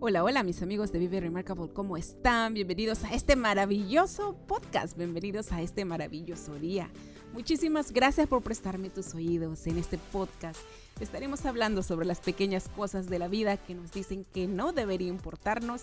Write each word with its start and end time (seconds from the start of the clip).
Hola, 0.00 0.22
hola 0.22 0.44
mis 0.44 0.62
amigos 0.62 0.92
de 0.92 1.00
Vive 1.00 1.18
Remarkable, 1.18 1.72
¿cómo 1.72 1.96
están? 1.96 2.54
Bienvenidos 2.54 3.02
a 3.02 3.12
este 3.14 3.34
maravilloso 3.34 4.36
podcast, 4.46 4.96
bienvenidos 4.96 5.50
a 5.50 5.60
este 5.60 5.84
maravilloso 5.84 6.54
día. 6.54 6.88
Muchísimas 7.32 7.92
gracias 7.92 8.26
por 8.26 8.42
prestarme 8.42 8.90
tus 8.90 9.14
oídos 9.14 9.66
en 9.66 9.78
este 9.78 9.98
podcast. 9.98 10.58
Estaremos 11.00 11.46
hablando 11.46 11.82
sobre 11.82 12.06
las 12.06 12.20
pequeñas 12.20 12.68
cosas 12.68 13.08
de 13.08 13.18
la 13.18 13.28
vida 13.28 13.56
que 13.56 13.74
nos 13.74 13.92
dicen 13.92 14.26
que 14.32 14.48
no 14.48 14.72
debería 14.72 15.08
importarnos, 15.08 15.82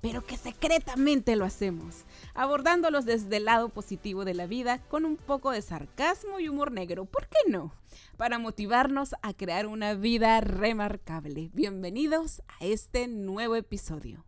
pero 0.00 0.24
que 0.24 0.36
secretamente 0.36 1.36
lo 1.36 1.44
hacemos, 1.44 2.04
abordándolos 2.34 3.04
desde 3.04 3.36
el 3.36 3.44
lado 3.44 3.68
positivo 3.68 4.24
de 4.24 4.34
la 4.34 4.46
vida 4.46 4.78
con 4.88 5.04
un 5.04 5.16
poco 5.16 5.50
de 5.50 5.60
sarcasmo 5.60 6.40
y 6.40 6.48
humor 6.48 6.72
negro, 6.72 7.04
¿por 7.04 7.26
qué 7.28 7.50
no? 7.50 7.72
Para 8.16 8.38
motivarnos 8.38 9.14
a 9.20 9.34
crear 9.34 9.66
una 9.66 9.94
vida 9.94 10.40
remarcable. 10.40 11.50
Bienvenidos 11.52 12.40
a 12.60 12.64
este 12.64 13.08
nuevo 13.08 13.56
episodio. 13.56 14.24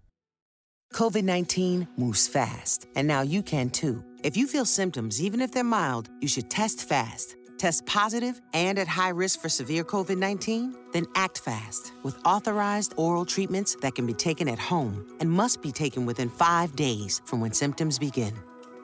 COVID 0.92 1.24
19 1.24 1.88
moves 1.96 2.28
fast, 2.28 2.86
and 2.94 3.08
now 3.08 3.22
you 3.22 3.42
can 3.42 3.70
too. 3.70 4.02
If 4.26 4.36
you 4.36 4.46
feel 4.48 4.64
symptoms, 4.64 5.22
even 5.22 5.40
if 5.40 5.52
they're 5.52 5.62
mild, 5.62 6.10
you 6.20 6.26
should 6.26 6.50
test 6.50 6.88
fast. 6.88 7.36
Test 7.58 7.86
positive 7.86 8.40
and 8.54 8.76
at 8.76 8.88
high 8.88 9.10
risk 9.10 9.40
for 9.40 9.48
severe 9.48 9.84
COVID 9.84 10.18
19? 10.18 10.74
Then 10.92 11.06
act 11.14 11.38
fast 11.38 11.92
with 12.02 12.18
authorized 12.26 12.92
oral 12.96 13.24
treatments 13.24 13.76
that 13.82 13.94
can 13.94 14.04
be 14.04 14.14
taken 14.14 14.48
at 14.48 14.58
home 14.58 15.06
and 15.20 15.30
must 15.30 15.62
be 15.62 15.70
taken 15.70 16.06
within 16.06 16.28
five 16.28 16.74
days 16.74 17.22
from 17.24 17.40
when 17.40 17.52
symptoms 17.52 18.00
begin. 18.00 18.34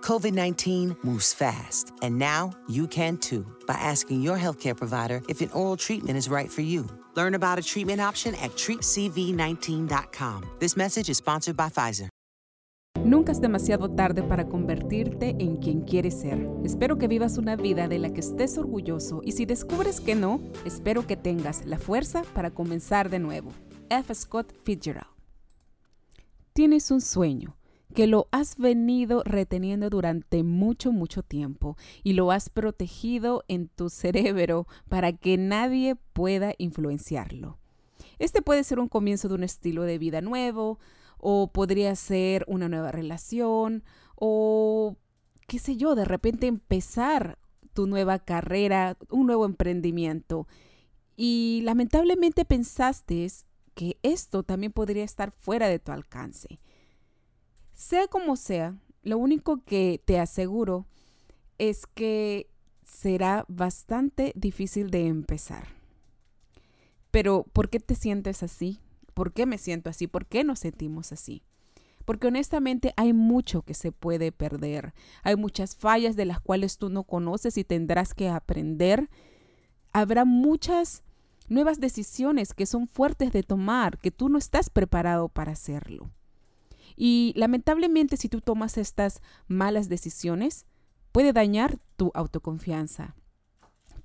COVID 0.03 0.33
19 0.33 0.95
moves 1.03 1.33
fast, 1.33 1.93
and 2.03 2.17
now 2.17 2.53
you 2.69 2.87
can 2.87 3.17
too 3.17 3.45
by 3.67 3.75
asking 3.75 4.23
your 4.23 4.39
healthcare 4.39 4.77
provider 4.77 5.23
if 5.29 5.41
an 5.41 5.51
oral 5.51 5.77
treatment 5.77 6.17
is 6.17 6.29
right 6.29 6.53
for 6.53 6.61
you. 6.61 6.87
Learn 7.17 7.35
about 7.35 7.59
a 7.59 7.63
treatment 7.63 8.01
option 8.01 8.37
at 8.37 8.53
treatcv19.com. 8.53 10.51
This 10.61 10.77
message 10.77 11.11
is 11.11 11.17
sponsored 11.17 11.56
by 11.56 11.69
Pfizer. 11.69 12.11
Nunca 13.05 13.33
es 13.33 13.41
demasiado 13.41 13.91
tarde 13.91 14.23
para 14.23 14.48
convertirte 14.48 15.35
en 15.41 15.57
quien 15.57 15.81
quieres 15.81 16.21
ser. 16.21 16.48
Espero 16.65 16.99
que 16.99 17.09
vivas 17.09 17.37
una 17.37 17.57
vida 17.57 17.89
de 17.89 17.99
la 17.99 18.12
que 18.12 18.21
estés 18.21 18.57
orgulloso 18.59 19.23
y 19.25 19.33
si 19.33 19.45
descubres 19.45 20.01
que 20.01 20.15
no, 20.15 20.41
espero 20.65 21.05
que 21.05 21.17
tengas 21.17 21.67
la 21.67 21.79
fuerza 21.79 22.23
para 22.33 22.53
comenzar 22.53 23.11
de 23.11 23.19
nuevo. 23.19 23.51
F. 23.91 24.15
Scott 24.15 24.53
Fitzgerald. 24.62 25.09
Tienes 26.53 26.93
un 26.93 27.01
sueño 27.01 27.57
que 27.93 28.07
lo 28.07 28.29
has 28.31 28.57
venido 28.57 29.23
reteniendo 29.25 29.91
durante 29.91 30.45
mucho, 30.45 30.93
mucho 30.93 31.23
tiempo 31.23 31.77
y 32.05 32.12
lo 32.12 32.31
has 32.31 32.51
protegido 32.51 33.43
en 33.49 33.69
tu 33.69 33.91
cerebro 33.91 34.67
para 34.89 35.12
que 35.12 35.37
nadie 35.37 35.97
pueda 36.12 36.55
influenciarlo. 36.56 37.59
Este 38.19 38.43
puede 38.43 38.62
ser 38.65 38.79
un 38.79 38.89
comienzo 38.89 39.29
de 39.29 39.34
un 39.34 39.43
estilo 39.43 39.83
de 39.83 39.99
vida 39.99 40.21
nuevo, 40.21 40.79
o 41.25 41.53
podría 41.53 41.95
ser 41.95 42.45
una 42.48 42.69
nueva 42.69 42.91
relación 42.91 43.84
o 44.17 44.97
qué 45.47 45.61
sé 45.61 45.77
yo, 45.77 45.95
de 45.95 46.05
repente 46.05 46.48
empezar 46.48 47.39
tu 47.73 47.87
nueva 47.87 48.19
carrera, 48.19 48.98
un 49.09 49.27
nuevo 49.27 49.47
emprendimiento. 49.47 50.48
Y 51.17 51.61
lamentablemente 51.62 52.45
pensaste 52.45 53.28
que 53.75 53.98
esto 54.03 54.43
también 54.43 54.73
podría 54.73 55.05
estar 55.05 55.31
fuera 55.31 55.69
de 55.69 55.78
tu 55.78 55.93
alcance. 55.93 56.59
Sea 57.73 58.09
como 58.09 58.34
sea, 58.37 58.77
lo 59.03 59.17
único 59.17 59.62
que 59.65 60.03
te 60.05 60.19
aseguro 60.19 60.87
es 61.59 61.87
que 61.87 62.50
será 62.84 63.45
bastante 63.48 64.33
difícil 64.34 64.91
de 64.91 65.06
empezar. 65.06 65.69
Pero, 67.12 67.45
¿por 67.53 67.70
qué 67.70 67.78
te 67.78 67.95
sientes 67.95 68.43
así? 68.43 68.81
¿Por 69.15 69.33
qué 69.33 69.47
me 69.47 69.59
siento 69.59 69.91
así? 69.91 70.07
¿Por 70.07 70.27
qué 70.27 70.45
nos 70.45 70.61
sentimos 70.61 71.13
así? 71.13 71.43
Porque 72.05 72.27
honestamente 72.27 72.93
hay 72.97 73.13
mucho 73.13 73.63
que 73.63 73.75
se 73.75 73.93
puede 73.93 74.33
perder. 74.33 74.95
Hay 75.23 75.37
muchas 75.37 75.77
fallas 75.77 76.17
de 76.17 76.25
las 76.25 76.41
cuales 76.41 76.78
tú 76.78 76.89
no 76.89 77.05
conoces 77.05 77.56
y 77.59 77.65
tendrás 77.65 78.15
que 78.15 78.28
aprender. 78.28 79.09
Habrá 79.93 80.25
muchas 80.25 81.03
nuevas 81.49 81.81
decisiones 81.81 82.55
que 82.55 82.67
son 82.67 82.89
fuertes 82.89 83.33
de 83.33 83.43
tomar, 83.43 83.99
que 83.99 84.11
tú 84.11 84.28
no 84.28 84.39
estás 84.39 84.71
preparado 84.71 85.28
para 85.28 85.53
hacerlo. 85.53 86.11
Y 86.97 87.33
lamentablemente 87.37 88.17
si 88.17 88.28
tú 88.28 88.41
tomas 88.41 88.78
estas 88.78 89.21
malas 89.47 89.89
decisiones, 89.89 90.67
puede 91.12 91.33
dañar 91.33 91.78
tu 91.97 92.11
autoconfianza. 92.15 93.15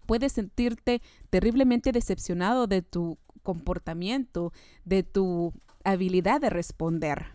Puedes 0.06 0.34
sentirte 0.34 1.02
terriblemente 1.30 1.92
decepcionado 1.92 2.68
de 2.68 2.82
tu 2.82 3.18
comportamiento, 3.48 4.52
de 4.84 5.04
tu 5.04 5.54
habilidad 5.86 6.42
de 6.42 6.50
responder. 6.50 7.28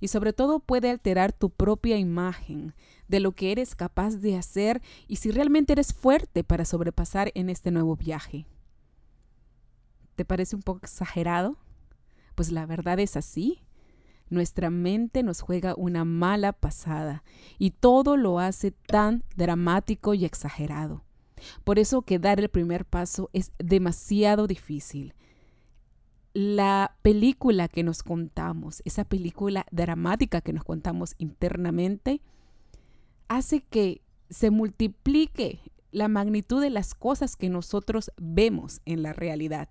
Y 0.00 0.08
sobre 0.08 0.32
todo 0.32 0.60
puede 0.60 0.88
alterar 0.88 1.34
tu 1.34 1.50
propia 1.50 1.98
imagen 1.98 2.74
de 3.06 3.20
lo 3.20 3.32
que 3.32 3.52
eres 3.52 3.74
capaz 3.74 4.16
de 4.16 4.38
hacer 4.38 4.80
y 5.06 5.16
si 5.16 5.30
realmente 5.30 5.74
eres 5.74 5.92
fuerte 5.92 6.42
para 6.42 6.64
sobrepasar 6.64 7.32
en 7.34 7.50
este 7.50 7.70
nuevo 7.70 7.96
viaje. 7.96 8.46
¿Te 10.16 10.24
parece 10.24 10.56
un 10.56 10.62
poco 10.62 10.80
exagerado? 10.84 11.58
Pues 12.34 12.50
la 12.50 12.64
verdad 12.64 12.98
es 12.98 13.14
así. 13.14 13.60
Nuestra 14.30 14.70
mente 14.70 15.22
nos 15.22 15.42
juega 15.42 15.74
una 15.76 16.06
mala 16.06 16.54
pasada 16.54 17.24
y 17.58 17.72
todo 17.72 18.16
lo 18.16 18.38
hace 18.38 18.70
tan 18.70 19.22
dramático 19.36 20.14
y 20.14 20.24
exagerado. 20.24 21.04
Por 21.64 21.78
eso 21.78 22.02
que 22.02 22.18
dar 22.18 22.40
el 22.40 22.48
primer 22.48 22.84
paso 22.84 23.30
es 23.32 23.52
demasiado 23.58 24.46
difícil. 24.46 25.14
La 26.32 26.96
película 27.02 27.68
que 27.68 27.82
nos 27.82 28.02
contamos, 28.02 28.82
esa 28.84 29.04
película 29.04 29.66
dramática 29.70 30.40
que 30.40 30.52
nos 30.52 30.64
contamos 30.64 31.14
internamente, 31.18 32.20
hace 33.28 33.60
que 33.60 34.02
se 34.30 34.50
multiplique 34.50 35.60
la 35.92 36.08
magnitud 36.08 36.60
de 36.60 36.70
las 36.70 36.94
cosas 36.94 37.36
que 37.36 37.48
nosotros 37.48 38.10
vemos 38.16 38.80
en 38.84 39.02
la 39.02 39.12
realidad. 39.12 39.68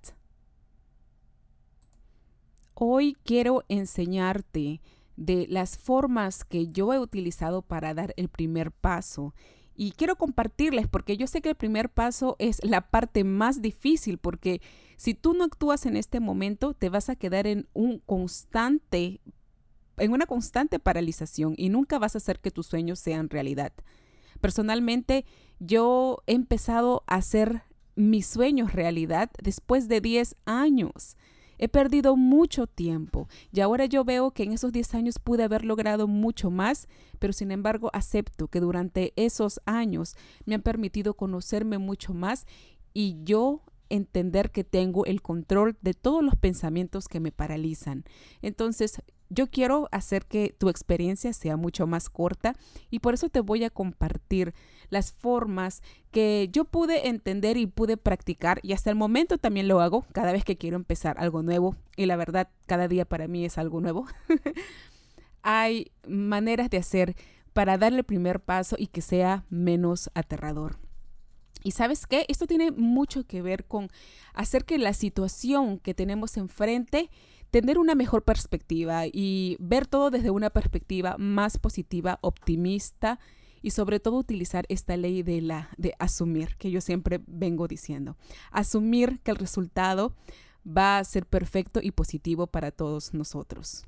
Hoy 2.75 3.17
quiero 3.23 3.63
enseñarte 3.67 4.81
de 5.15 5.47
las 5.49 5.77
formas 5.77 6.43
que 6.43 6.69
yo 6.69 6.93
he 6.93 6.99
utilizado 6.99 7.61
para 7.61 7.93
dar 7.93 8.13
el 8.17 8.29
primer 8.29 8.71
paso 8.71 9.33
y 9.75 9.91
quiero 9.91 10.15
compartirles 10.15 10.87
porque 10.87 11.17
yo 11.17 11.27
sé 11.27 11.41
que 11.41 11.49
el 11.49 11.55
primer 11.55 11.89
paso 11.89 12.35
es 12.39 12.63
la 12.63 12.89
parte 12.89 13.23
más 13.23 13.61
difícil 13.61 14.17
porque 14.17 14.61
si 14.97 15.13
tú 15.13 15.33
no 15.33 15.43
actúas 15.43 15.85
en 15.85 15.97
este 15.97 16.19
momento 16.19 16.73
te 16.73 16.89
vas 16.89 17.09
a 17.09 17.15
quedar 17.15 17.47
en 17.47 17.67
un 17.73 17.99
constante 17.99 19.21
en 19.97 20.11
una 20.11 20.25
constante 20.25 20.79
paralización 20.79 21.53
y 21.57 21.69
nunca 21.69 21.99
vas 21.99 22.15
a 22.15 22.17
hacer 22.17 22.39
que 22.39 22.51
tus 22.51 22.67
sueños 22.67 22.99
sean 22.99 23.29
realidad. 23.29 23.73
Personalmente, 24.41 25.25
yo 25.59 26.23
he 26.27 26.33
empezado 26.33 27.03
a 27.07 27.15
hacer 27.15 27.63
mis 27.95 28.25
sueños 28.25 28.73
realidad 28.73 29.29
después 29.41 29.87
de 29.87 30.01
10 30.01 30.35
años. 30.45 31.15
He 31.57 31.67
perdido 31.67 32.15
mucho 32.15 32.67
tiempo 32.67 33.27
y 33.51 33.61
ahora 33.61 33.85
yo 33.85 34.03
veo 34.03 34.31
que 34.31 34.43
en 34.43 34.53
esos 34.53 34.71
10 34.71 34.95
años 34.95 35.19
pude 35.19 35.43
haber 35.43 35.65
logrado 35.65 36.07
mucho 36.07 36.49
más, 36.49 36.87
pero 37.19 37.33
sin 37.33 37.51
embargo 37.51 37.89
acepto 37.93 38.47
que 38.47 38.59
durante 38.59 39.13
esos 39.15 39.61
años 39.65 40.15
me 40.45 40.55
han 40.55 40.61
permitido 40.61 41.13
conocerme 41.13 41.77
mucho 41.77 42.13
más 42.13 42.45
y 42.93 43.17
yo 43.23 43.61
entender 43.89 44.51
que 44.51 44.63
tengo 44.63 45.05
el 45.05 45.21
control 45.21 45.77
de 45.81 45.93
todos 45.93 46.23
los 46.23 46.35
pensamientos 46.35 47.07
que 47.07 47.19
me 47.19 47.31
paralizan. 47.31 48.05
Entonces, 48.41 49.01
yo 49.33 49.47
quiero 49.47 49.87
hacer 49.91 50.25
que 50.25 50.55
tu 50.57 50.69
experiencia 50.69 51.33
sea 51.33 51.57
mucho 51.57 51.87
más 51.87 52.09
corta 52.09 52.55
y 52.89 52.99
por 52.99 53.13
eso 53.13 53.29
te 53.29 53.41
voy 53.41 53.63
a 53.63 53.69
compartir 53.69 54.53
las 54.89 55.11
formas 55.11 55.81
que 56.11 56.49
yo 56.51 56.65
pude 56.65 57.07
entender 57.07 57.57
y 57.57 57.65
pude 57.65 57.97
practicar 57.97 58.59
y 58.63 58.73
hasta 58.73 58.89
el 58.89 58.95
momento 58.95 59.37
también 59.37 59.67
lo 59.67 59.81
hago 59.81 60.05
cada 60.13 60.31
vez 60.31 60.43
que 60.43 60.57
quiero 60.57 60.75
empezar 60.75 61.17
algo 61.19 61.41
nuevo 61.41 61.75
y 61.95 62.05
la 62.05 62.15
verdad 62.15 62.49
cada 62.67 62.87
día 62.87 63.05
para 63.05 63.27
mí 63.27 63.45
es 63.45 63.57
algo 63.57 63.81
nuevo. 63.81 64.05
Hay 65.41 65.91
maneras 66.07 66.69
de 66.69 66.77
hacer 66.77 67.15
para 67.53 67.77
darle 67.77 67.99
el 67.99 68.03
primer 68.05 68.39
paso 68.39 68.75
y 68.79 68.87
que 68.87 69.01
sea 69.01 69.45
menos 69.49 70.09
aterrador. 70.13 70.77
Y 71.63 71.71
sabes 71.71 72.05
qué? 72.07 72.25
Esto 72.27 72.45
tiene 72.45 72.71
mucho 72.71 73.25
que 73.25 73.41
ver 73.41 73.65
con 73.65 73.89
hacer 74.33 74.65
que 74.65 74.77
la 74.77 74.93
situación 74.93 75.79
que 75.79 75.93
tenemos 75.93 76.35
enfrente 76.37 77.09
tener 77.53 77.77
una 77.77 77.93
mejor 77.93 78.23
perspectiva 78.23 79.03
y 79.05 79.57
ver 79.59 79.85
todo 79.85 80.09
desde 80.09 80.31
una 80.31 80.49
perspectiva 80.49 81.17
más 81.19 81.59
positiva, 81.59 82.17
optimista 82.21 83.19
y 83.61 83.69
sobre 83.69 83.99
todo 83.99 84.17
utilizar 84.17 84.65
esta 84.69 84.97
ley 84.97 85.21
de 85.21 85.39
la 85.39 85.69
de 85.77 85.93
asumir 85.99 86.55
que 86.57 86.71
yo 86.71 86.81
siempre 86.81 87.21
vengo 87.27 87.67
diciendo. 87.67 88.17
Asumir 88.49 89.19
que 89.21 89.29
el 89.29 89.37
resultado 89.37 90.15
va 90.65 90.97
a 90.97 91.03
ser 91.03 91.27
perfecto 91.27 91.79
y 91.79 91.91
positivo 91.91 92.47
para 92.47 92.71
todos 92.71 93.13
nosotros. 93.13 93.85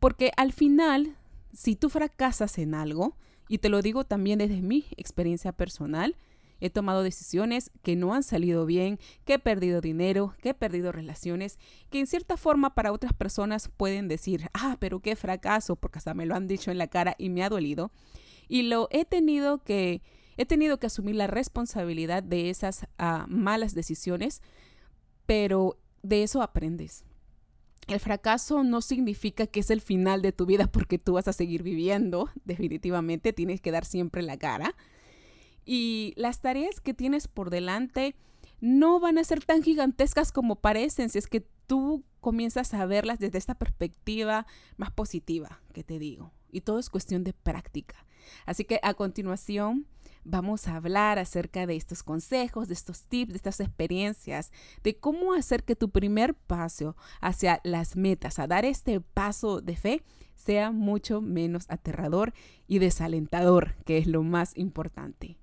Porque 0.00 0.32
al 0.36 0.52
final, 0.52 1.16
si 1.52 1.76
tú 1.76 1.90
fracasas 1.90 2.58
en 2.58 2.74
algo, 2.74 3.16
y 3.48 3.58
te 3.58 3.68
lo 3.68 3.80
digo 3.80 4.02
también 4.02 4.40
desde 4.40 4.60
mi 4.60 4.86
experiencia 4.96 5.52
personal, 5.52 6.16
He 6.60 6.70
tomado 6.70 7.02
decisiones 7.02 7.70
que 7.82 7.94
no 7.94 8.14
han 8.14 8.22
salido 8.22 8.66
bien, 8.66 8.98
que 9.24 9.34
he 9.34 9.38
perdido 9.38 9.80
dinero, 9.80 10.34
que 10.42 10.50
he 10.50 10.54
perdido 10.54 10.90
relaciones, 10.90 11.58
que 11.90 12.00
en 12.00 12.06
cierta 12.06 12.36
forma 12.36 12.74
para 12.74 12.92
otras 12.92 13.12
personas 13.12 13.68
pueden 13.68 14.08
decir, 14.08 14.48
ah, 14.54 14.76
pero 14.80 15.00
qué 15.00 15.14
fracaso, 15.14 15.76
porque 15.76 15.98
hasta 15.98 16.14
me 16.14 16.26
lo 16.26 16.34
han 16.34 16.48
dicho 16.48 16.70
en 16.70 16.78
la 16.78 16.88
cara 16.88 17.14
y 17.18 17.30
me 17.30 17.44
ha 17.44 17.48
dolido. 17.48 17.92
Y 18.48 18.62
lo 18.62 18.88
he 18.90 19.04
tenido 19.04 19.62
que, 19.62 20.02
he 20.36 20.46
tenido 20.46 20.78
que 20.78 20.86
asumir 20.86 21.14
la 21.14 21.28
responsabilidad 21.28 22.22
de 22.22 22.50
esas 22.50 22.86
ah, 22.98 23.26
malas 23.28 23.74
decisiones, 23.74 24.42
pero 25.26 25.78
de 26.02 26.24
eso 26.24 26.42
aprendes. 26.42 27.04
El 27.86 28.00
fracaso 28.00 28.64
no 28.64 28.82
significa 28.82 29.46
que 29.46 29.60
es 29.60 29.70
el 29.70 29.80
final 29.80 30.22
de 30.22 30.32
tu 30.32 30.44
vida 30.44 30.66
porque 30.66 30.98
tú 30.98 31.14
vas 31.14 31.28
a 31.28 31.32
seguir 31.32 31.62
viviendo, 31.62 32.30
definitivamente 32.44 33.32
tienes 33.32 33.60
que 33.60 33.70
dar 33.70 33.84
siempre 33.84 34.22
la 34.22 34.36
cara 34.36 34.74
y 35.68 36.14
las 36.16 36.40
tareas 36.40 36.80
que 36.80 36.94
tienes 36.94 37.28
por 37.28 37.50
delante 37.50 38.16
no 38.58 39.00
van 39.00 39.18
a 39.18 39.24
ser 39.24 39.44
tan 39.44 39.62
gigantescas 39.62 40.32
como 40.32 40.56
parecen 40.56 41.10
si 41.10 41.18
es 41.18 41.26
que 41.26 41.46
tú 41.66 42.06
comienzas 42.20 42.72
a 42.72 42.86
verlas 42.86 43.18
desde 43.18 43.36
esta 43.36 43.54
perspectiva 43.54 44.46
más 44.78 44.90
positiva 44.90 45.60
que 45.74 45.84
te 45.84 45.98
digo. 45.98 46.32
Y 46.50 46.62
todo 46.62 46.78
es 46.78 46.88
cuestión 46.88 47.22
de 47.22 47.34
práctica. 47.34 48.06
Así 48.46 48.64
que 48.64 48.80
a 48.82 48.94
continuación 48.94 49.86
vamos 50.24 50.68
a 50.68 50.76
hablar 50.76 51.18
acerca 51.18 51.66
de 51.66 51.76
estos 51.76 52.02
consejos, 52.02 52.68
de 52.68 52.74
estos 52.74 53.02
tips, 53.02 53.32
de 53.32 53.36
estas 53.36 53.60
experiencias, 53.60 54.52
de 54.82 54.98
cómo 54.98 55.34
hacer 55.34 55.64
que 55.64 55.76
tu 55.76 55.90
primer 55.90 56.32
paso 56.32 56.96
hacia 57.20 57.60
las 57.62 57.94
metas, 57.94 58.38
a 58.38 58.46
dar 58.46 58.64
este 58.64 59.02
paso 59.02 59.60
de 59.60 59.76
fe, 59.76 60.02
sea 60.34 60.70
mucho 60.70 61.20
menos 61.20 61.66
aterrador 61.68 62.32
y 62.66 62.78
desalentador, 62.78 63.74
que 63.84 63.98
es 63.98 64.06
lo 64.06 64.22
más 64.22 64.56
importante. 64.56 65.36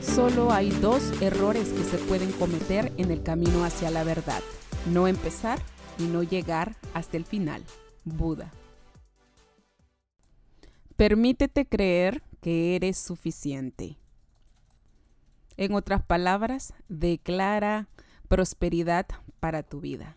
Solo 0.00 0.52
hay 0.52 0.70
dos 0.70 1.20
errores 1.20 1.68
que 1.70 1.84
se 1.84 1.98
pueden 1.98 2.32
cometer 2.32 2.92
en 2.96 3.10
el 3.10 3.22
camino 3.22 3.64
hacia 3.64 3.90
la 3.90 4.04
verdad. 4.04 4.40
No 4.92 5.08
empezar 5.08 5.60
y 5.98 6.04
no 6.04 6.22
llegar 6.22 6.76
hasta 6.94 7.16
el 7.16 7.24
final. 7.24 7.62
Buda. 8.04 8.50
Permítete 10.96 11.66
creer 11.66 12.22
que 12.40 12.76
eres 12.76 12.96
suficiente. 12.96 13.98
En 15.58 15.74
otras 15.74 16.02
palabras, 16.02 16.72
declara 16.88 17.88
prosperidad 18.28 19.06
para 19.40 19.62
tu 19.62 19.80
vida. 19.80 20.16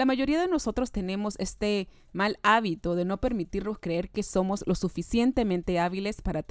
La 0.00 0.06
mayoría 0.06 0.40
de 0.40 0.48
nosotros 0.48 0.92
tenemos 0.92 1.34
este 1.38 1.86
mal 2.14 2.38
hábito 2.42 2.94
de 2.94 3.04
no 3.04 3.20
permitirnos 3.20 3.78
creer 3.78 4.08
que 4.08 4.22
somos 4.22 4.64
lo 4.66 4.74
suficientemente 4.74 5.78
hábiles 5.78 6.22
para, 6.22 6.42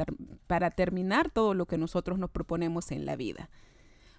para 0.45 0.69
terminar 0.69 1.31
todo 1.31 1.55
lo 1.55 1.65
que 1.65 1.79
nosotros 1.79 2.19
nos 2.19 2.29
proponemos 2.29 2.91
en 2.91 3.07
la 3.07 3.15
vida. 3.15 3.49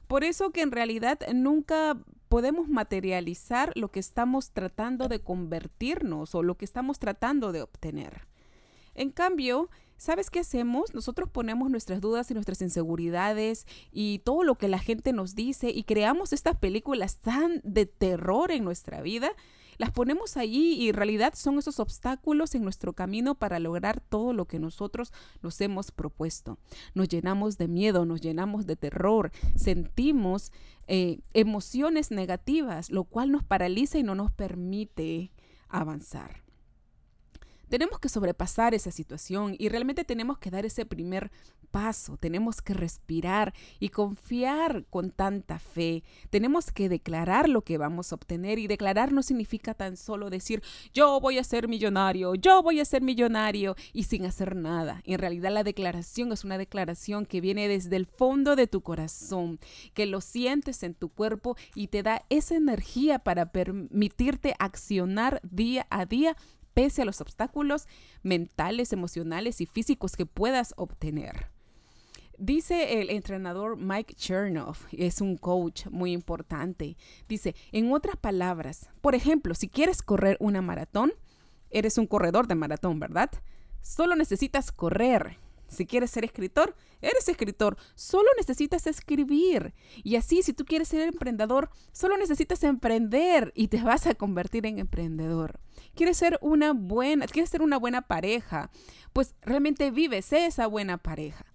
Por 0.09 0.25
eso 0.25 0.51
que 0.51 0.63
en 0.63 0.73
realidad 0.73 1.21
nunca 1.33 1.97
podemos 2.29 2.69
materializar 2.69 3.71
lo 3.77 3.93
que 3.93 4.01
estamos 4.01 4.51
tratando 4.51 5.07
de 5.07 5.21
convertirnos 5.21 6.35
o 6.35 6.43
lo 6.43 6.57
que 6.57 6.65
estamos 6.65 6.99
tratando 6.99 7.53
de 7.53 7.63
obtener. 7.63 8.27
En 8.97 9.13
cambio, 9.13 9.71
¿Sabes 10.01 10.31
qué 10.31 10.41
hacemos? 10.41 10.95
Nosotros 10.95 11.29
ponemos 11.29 11.71
nuestras 11.71 12.01
dudas 12.01 12.31
y 12.31 12.35
nuestras 12.35 12.63
inseguridades 12.63 13.67
y 13.93 14.21
todo 14.21 14.45
lo 14.45 14.55
que 14.55 14.67
la 14.67 14.79
gente 14.79 15.13
nos 15.13 15.35
dice 15.35 15.69
y 15.69 15.83
creamos 15.85 16.33
estas 16.33 16.57
películas 16.57 17.19
tan 17.19 17.61
de 17.65 17.85
terror 17.85 18.51
en 18.51 18.65
nuestra 18.65 19.03
vida. 19.03 19.31
Las 19.77 19.91
ponemos 19.91 20.39
allí 20.39 20.73
y 20.73 20.89
en 20.89 20.95
realidad 20.95 21.35
son 21.37 21.59
esos 21.59 21.81
obstáculos 21.81 22.55
en 22.55 22.63
nuestro 22.63 22.95
camino 22.95 23.35
para 23.35 23.59
lograr 23.59 24.01
todo 24.01 24.33
lo 24.33 24.47
que 24.47 24.59
nosotros 24.59 25.13
nos 25.43 25.61
hemos 25.61 25.91
propuesto. 25.91 26.57
Nos 26.95 27.11
llenamos 27.11 27.59
de 27.59 27.69
miedo, 27.69 28.07
nos 28.07 28.23
llenamos 28.23 28.65
de 28.65 28.77
terror, 28.77 29.31
sentimos 29.55 30.51
eh, 30.87 31.19
emociones 31.35 32.11
negativas, 32.11 32.89
lo 32.89 33.05
cual 33.05 33.31
nos 33.31 33.45
paraliza 33.45 33.99
y 33.99 34.03
no 34.03 34.15
nos 34.15 34.33
permite 34.33 35.31
avanzar. 35.69 36.50
Tenemos 37.71 38.01
que 38.01 38.09
sobrepasar 38.09 38.75
esa 38.75 38.91
situación 38.91 39.55
y 39.57 39.69
realmente 39.69 40.05
tenemos 40.05 40.39
que 40.39 40.51
dar 40.51 40.67
ese 40.67 40.85
primer 40.85 41.31
paso, 41.71 42.17
tenemos 42.17 42.61
que 42.61 42.75
respirar 42.75 43.55
y 43.79 43.91
confiar 43.91 44.85
con 44.91 45.13
tanta 45.13 45.61
fe. 45.61 46.03
Tenemos 46.31 46.73
que 46.73 46.89
declarar 46.89 47.49
lo 47.49 47.63
que 47.63 47.79
vamos 47.79 48.11
a 48.11 48.17
obtener 48.17 48.59
y 48.59 48.67
declarar 48.67 49.13
no 49.13 49.23
significa 49.23 49.73
tan 49.75 49.97
solo 49.97 50.31
decir 50.31 50.65
yo 50.93 51.21
voy 51.21 51.39
a 51.39 51.45
ser 51.45 51.69
millonario, 51.69 52.35
yo 52.35 52.61
voy 52.61 52.81
a 52.81 52.85
ser 52.85 53.03
millonario 53.03 53.77
y 53.93 54.03
sin 54.03 54.27
hacer 54.27 54.57
nada. 54.57 55.01
En 55.05 55.21
realidad 55.21 55.53
la 55.53 55.63
declaración 55.63 56.33
es 56.33 56.45
una 56.45 56.59
declaración 56.59 57.25
que 57.25 57.41
viene 57.41 57.69
desde 57.69 57.95
el 57.95 58.07
fondo 58.07 58.57
de 58.57 58.67
tu 58.67 58.81
corazón, 58.81 59.61
que 59.95 60.07
lo 60.07 60.21
sientes 60.21 60.83
en 60.83 60.95
tu 60.95 61.09
cuerpo 61.09 61.57
y 61.77 61.87
te 61.87 62.03
da 62.03 62.25
esa 62.31 62.57
energía 62.57 63.21
para 63.21 63.53
permitirte 63.53 64.57
accionar 64.59 65.41
día 65.45 65.87
a 65.89 66.05
día 66.05 66.37
pese 66.81 67.03
a 67.03 67.05
los 67.05 67.21
obstáculos 67.21 67.87
mentales, 68.23 68.95
emocionales 68.95 69.61
y 69.61 69.67
físicos 69.67 70.17
que 70.17 70.25
puedas 70.25 70.73
obtener. 70.79 71.51
Dice 72.39 73.03
el 73.03 73.11
entrenador 73.11 73.77
Mike 73.77 74.15
Chernoff, 74.15 74.87
es 74.91 75.21
un 75.21 75.37
coach 75.37 75.89
muy 75.89 76.13
importante. 76.13 76.97
Dice, 77.29 77.55
en 77.73 77.93
otras 77.93 78.17
palabras, 78.17 78.89
por 79.03 79.15
ejemplo, 79.15 79.55
si 79.55 79.69
quieres 79.69 80.01
correr 80.01 80.39
una 80.41 80.63
maratón, 80.63 81.13
eres 81.69 81.99
un 81.99 82.07
corredor 82.07 82.47
de 82.47 82.55
maratón, 82.55 82.99
¿verdad? 82.99 83.31
Solo 83.83 84.17
necesitas 84.17 84.73
correr. 84.73 85.37
Si 85.71 85.87
quieres 85.87 86.11
ser 86.11 86.25
escritor, 86.25 86.75
eres 87.01 87.29
escritor. 87.29 87.77
Solo 87.95 88.29
necesitas 88.37 88.87
escribir. 88.89 89.73
Y 90.03 90.17
así, 90.17 90.43
si 90.43 90.53
tú 90.53 90.65
quieres 90.65 90.89
ser 90.89 91.03
emprendedor, 91.03 91.71
solo 91.93 92.17
necesitas 92.17 92.65
emprender 92.65 93.53
y 93.55 93.69
te 93.69 93.81
vas 93.81 94.07
a 94.07 94.15
convertir 94.15 94.67
en 94.67 94.81
emprendedor. 94.81 95.61
Quieres 95.95 96.17
ser 96.17 96.39
una 96.43 96.73
buena, 96.73 97.27
quieres 97.27 97.51
ser 97.51 97.63
una 97.63 97.79
buena 97.79 98.03
pareja, 98.03 98.71
pues 99.13 99.35
realmente 99.43 99.93
vives 99.93 100.33
esa 100.33 100.67
buena 100.67 100.99
pareja. 100.99 101.47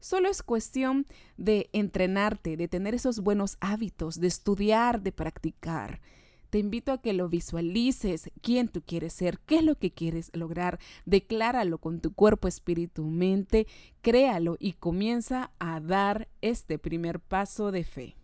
Solo 0.00 0.30
es 0.30 0.42
cuestión 0.42 1.06
de 1.36 1.68
entrenarte, 1.74 2.56
de 2.56 2.68
tener 2.68 2.94
esos 2.94 3.20
buenos 3.20 3.58
hábitos, 3.60 4.18
de 4.18 4.28
estudiar, 4.28 5.02
de 5.02 5.12
practicar. 5.12 6.00
Te 6.50 6.58
invito 6.58 6.90
a 6.92 7.00
que 7.00 7.12
lo 7.12 7.28
visualices, 7.28 8.30
quién 8.42 8.68
tú 8.68 8.82
quieres 8.82 9.12
ser, 9.12 9.38
qué 9.38 9.58
es 9.58 9.64
lo 9.64 9.76
que 9.76 9.92
quieres 9.92 10.30
lograr. 10.34 10.80
Decláralo 11.06 11.78
con 11.78 12.00
tu 12.00 12.12
cuerpo, 12.12 12.48
espíritu, 12.48 13.04
mente, 13.04 13.68
créalo 14.02 14.56
y 14.58 14.72
comienza 14.72 15.52
a 15.60 15.80
dar 15.80 16.28
este 16.40 16.78
primer 16.78 17.20
paso 17.20 17.70
de 17.70 17.84
fe. 17.84 18.16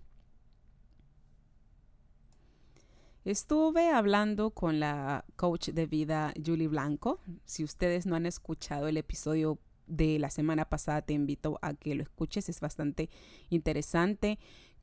Estuve 3.25 3.91
hablando 3.91 4.51
con 4.51 4.79
la 4.79 5.25
coach 5.37 5.71
de 5.71 5.87
vida 5.87 6.33
Julie 6.45 6.69
Blanco. 6.69 7.21
Si 7.45 7.65
ustedes 7.65 8.07
no 8.07 8.15
han 8.15 8.27
escuchado 8.27 8.87
el 8.89 8.97
episodio 8.97 9.59
de 9.87 10.19
la 10.19 10.31
semana 10.31 10.65
pasada, 10.69 11.03
te 11.03 11.13
invito 11.13 11.59
a 11.63 11.75
que 11.75 11.95
lo 11.95 12.03
escuches. 12.03 12.49
Es 12.49 12.61
bastante 12.61 13.09
interesante 13.51 14.39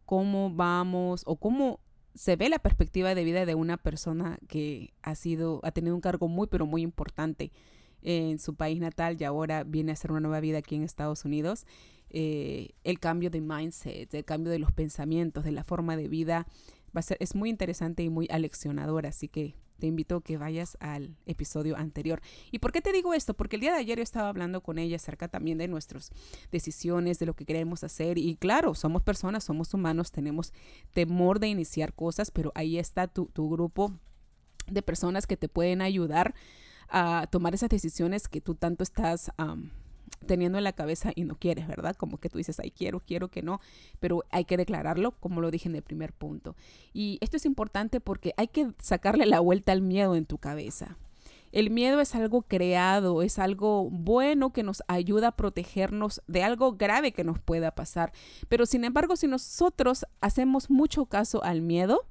cómo 0.06 0.54
vamos 0.54 1.24
o 1.26 1.38
cómo 1.38 1.80
se 2.16 2.36
ve 2.36 2.50
la 2.50 2.60
perspectiva 2.60 3.16
de 3.16 3.24
vida 3.24 3.46
de 3.46 3.56
una 3.56 3.78
persona 3.78 4.38
que 4.48 4.94
ha 5.02 5.16
sido, 5.16 5.60
ha 5.64 5.72
tenido 5.72 5.96
un 5.96 6.02
cargo 6.02 6.28
muy, 6.28 6.48
pero 6.48 6.66
muy 6.66 6.82
importante 6.82 7.52
en 8.02 8.38
su 8.40 8.56
país 8.56 8.80
natal 8.80 9.18
y 9.20 9.24
ahora 9.24 9.64
viene 9.64 9.92
a 9.92 9.94
hacer 9.94 10.12
una 10.12 10.20
nueva 10.20 10.40
vida 10.40 10.60
aquí 10.60 10.76
en 10.76 10.84
Estados 10.84 11.26
Unidos. 11.26 11.66
Eh, 12.10 12.70
el 12.84 13.00
cambio 13.00 13.30
de 13.30 13.42
mindset, 13.42 14.14
el 14.14 14.26
cambio 14.26 14.52
de 14.52 14.60
los 14.60 14.72
pensamientos, 14.72 15.44
de 15.44 15.52
la 15.52 15.64
forma 15.64 15.98
de 15.98 16.08
vida, 16.08 16.48
va 16.96 17.00
a 17.00 17.02
ser, 17.02 17.18
es 17.20 17.34
muy 17.34 17.50
interesante 17.50 18.04
y 18.04 18.10
muy 18.10 18.28
aleccionador, 18.30 19.08
así 19.08 19.28
que 19.28 19.56
te 19.80 19.88
invito 19.88 20.18
a 20.18 20.22
que 20.24 20.38
vayas 20.38 20.78
al 20.80 21.16
episodio 21.26 21.78
anterior. 21.78 22.22
¿Y 22.52 22.60
por 22.60 22.72
qué 22.72 22.82
te 22.82 22.92
digo 22.92 23.14
esto? 23.14 23.34
Porque 23.34 23.58
el 23.58 23.62
día 23.62 23.74
de 23.74 23.80
ayer 23.80 23.98
yo 23.98 24.04
estaba 24.04 24.30
hablando 24.30 24.62
con 24.62 24.80
ella 24.80 24.96
acerca 24.96 25.28
también 25.28 25.58
de 25.58 25.68
nuestras 25.68 26.12
decisiones, 26.52 27.20
de 27.20 27.26
lo 27.26 27.36
que 27.36 27.46
queremos 27.46 27.84
hacer. 27.84 28.18
Y 28.18 28.36
claro, 28.36 28.76
somos 28.76 29.04
personas, 29.04 29.44
somos 29.44 29.74
humanos, 29.74 30.12
tenemos 30.12 30.54
temor 30.94 31.40
de 31.40 31.48
iniciar 31.48 31.94
cosas, 31.94 32.32
pero 32.32 32.52
ahí 32.56 32.78
está 32.78 33.08
tu, 33.08 33.30
grupo 33.50 33.92
de 34.68 34.82
personas 34.82 35.28
que 35.28 35.38
te 35.38 35.50
pueden 35.50 35.82
ayudar 35.82 36.34
a 36.90 37.28
tomar 37.30 37.54
esas 37.54 37.70
decisiones 37.70 38.28
que 38.28 38.42
tú 38.42 38.56
tanto 38.56 38.84
estás 38.84 39.32
teniendo 40.26 40.58
en 40.58 40.64
la 40.64 40.74
cabeza 40.74 41.12
y 41.16 41.24
no 41.24 41.36
quieres, 41.36 41.68
¿verdad? 41.68 41.96
Como 41.96 42.18
que 42.20 42.30
tú 42.30 42.38
dices, 42.38 42.60
ay, 42.60 42.72
quiero, 42.72 43.00
quiero 43.00 43.30
que 43.30 43.42
no, 43.42 43.60
pero 44.00 44.24
hay 44.30 44.46
que 44.46 44.58
declararlo, 44.58 45.12
como 45.20 45.42
lo 45.42 45.52
dije 45.52 45.70
en 45.70 45.76
el 45.76 45.84
primer 45.84 46.14
punto. 46.14 46.56
Y 46.94 47.18
esto 47.22 47.38
es 47.38 47.46
importante 47.46 48.00
porque 48.00 48.34
hay 48.38 48.48
que 48.48 48.72
sacarle 48.80 49.26
la 49.26 49.40
vuelta 49.40 49.72
al 49.72 49.82
miedo 49.82 50.16
en 50.16 50.26
tu 50.26 50.38
cabeza. 50.38 50.98
El 51.52 51.70
miedo 51.70 52.02
es 52.02 52.16
algo 52.16 52.42
creado, 52.42 53.22
es 53.22 53.38
algo 53.38 53.88
bueno 53.92 54.52
que 54.54 54.64
nos 54.64 54.82
ayuda 54.88 55.28
a 55.30 55.36
protegernos 55.36 56.24
de 56.26 56.42
algo 56.42 56.74
grave 56.74 57.12
que 57.12 57.24
nos 57.24 57.40
pueda 57.40 57.76
pasar. 57.76 58.12
Pero 58.50 58.66
sin 58.66 58.84
embargo, 58.86 59.16
si 59.16 59.28
nosotros 59.28 60.08
hacemos 60.20 60.72
mucho 60.72 61.06
caso 61.06 61.44
al 61.44 61.62
miedo, 61.62 62.08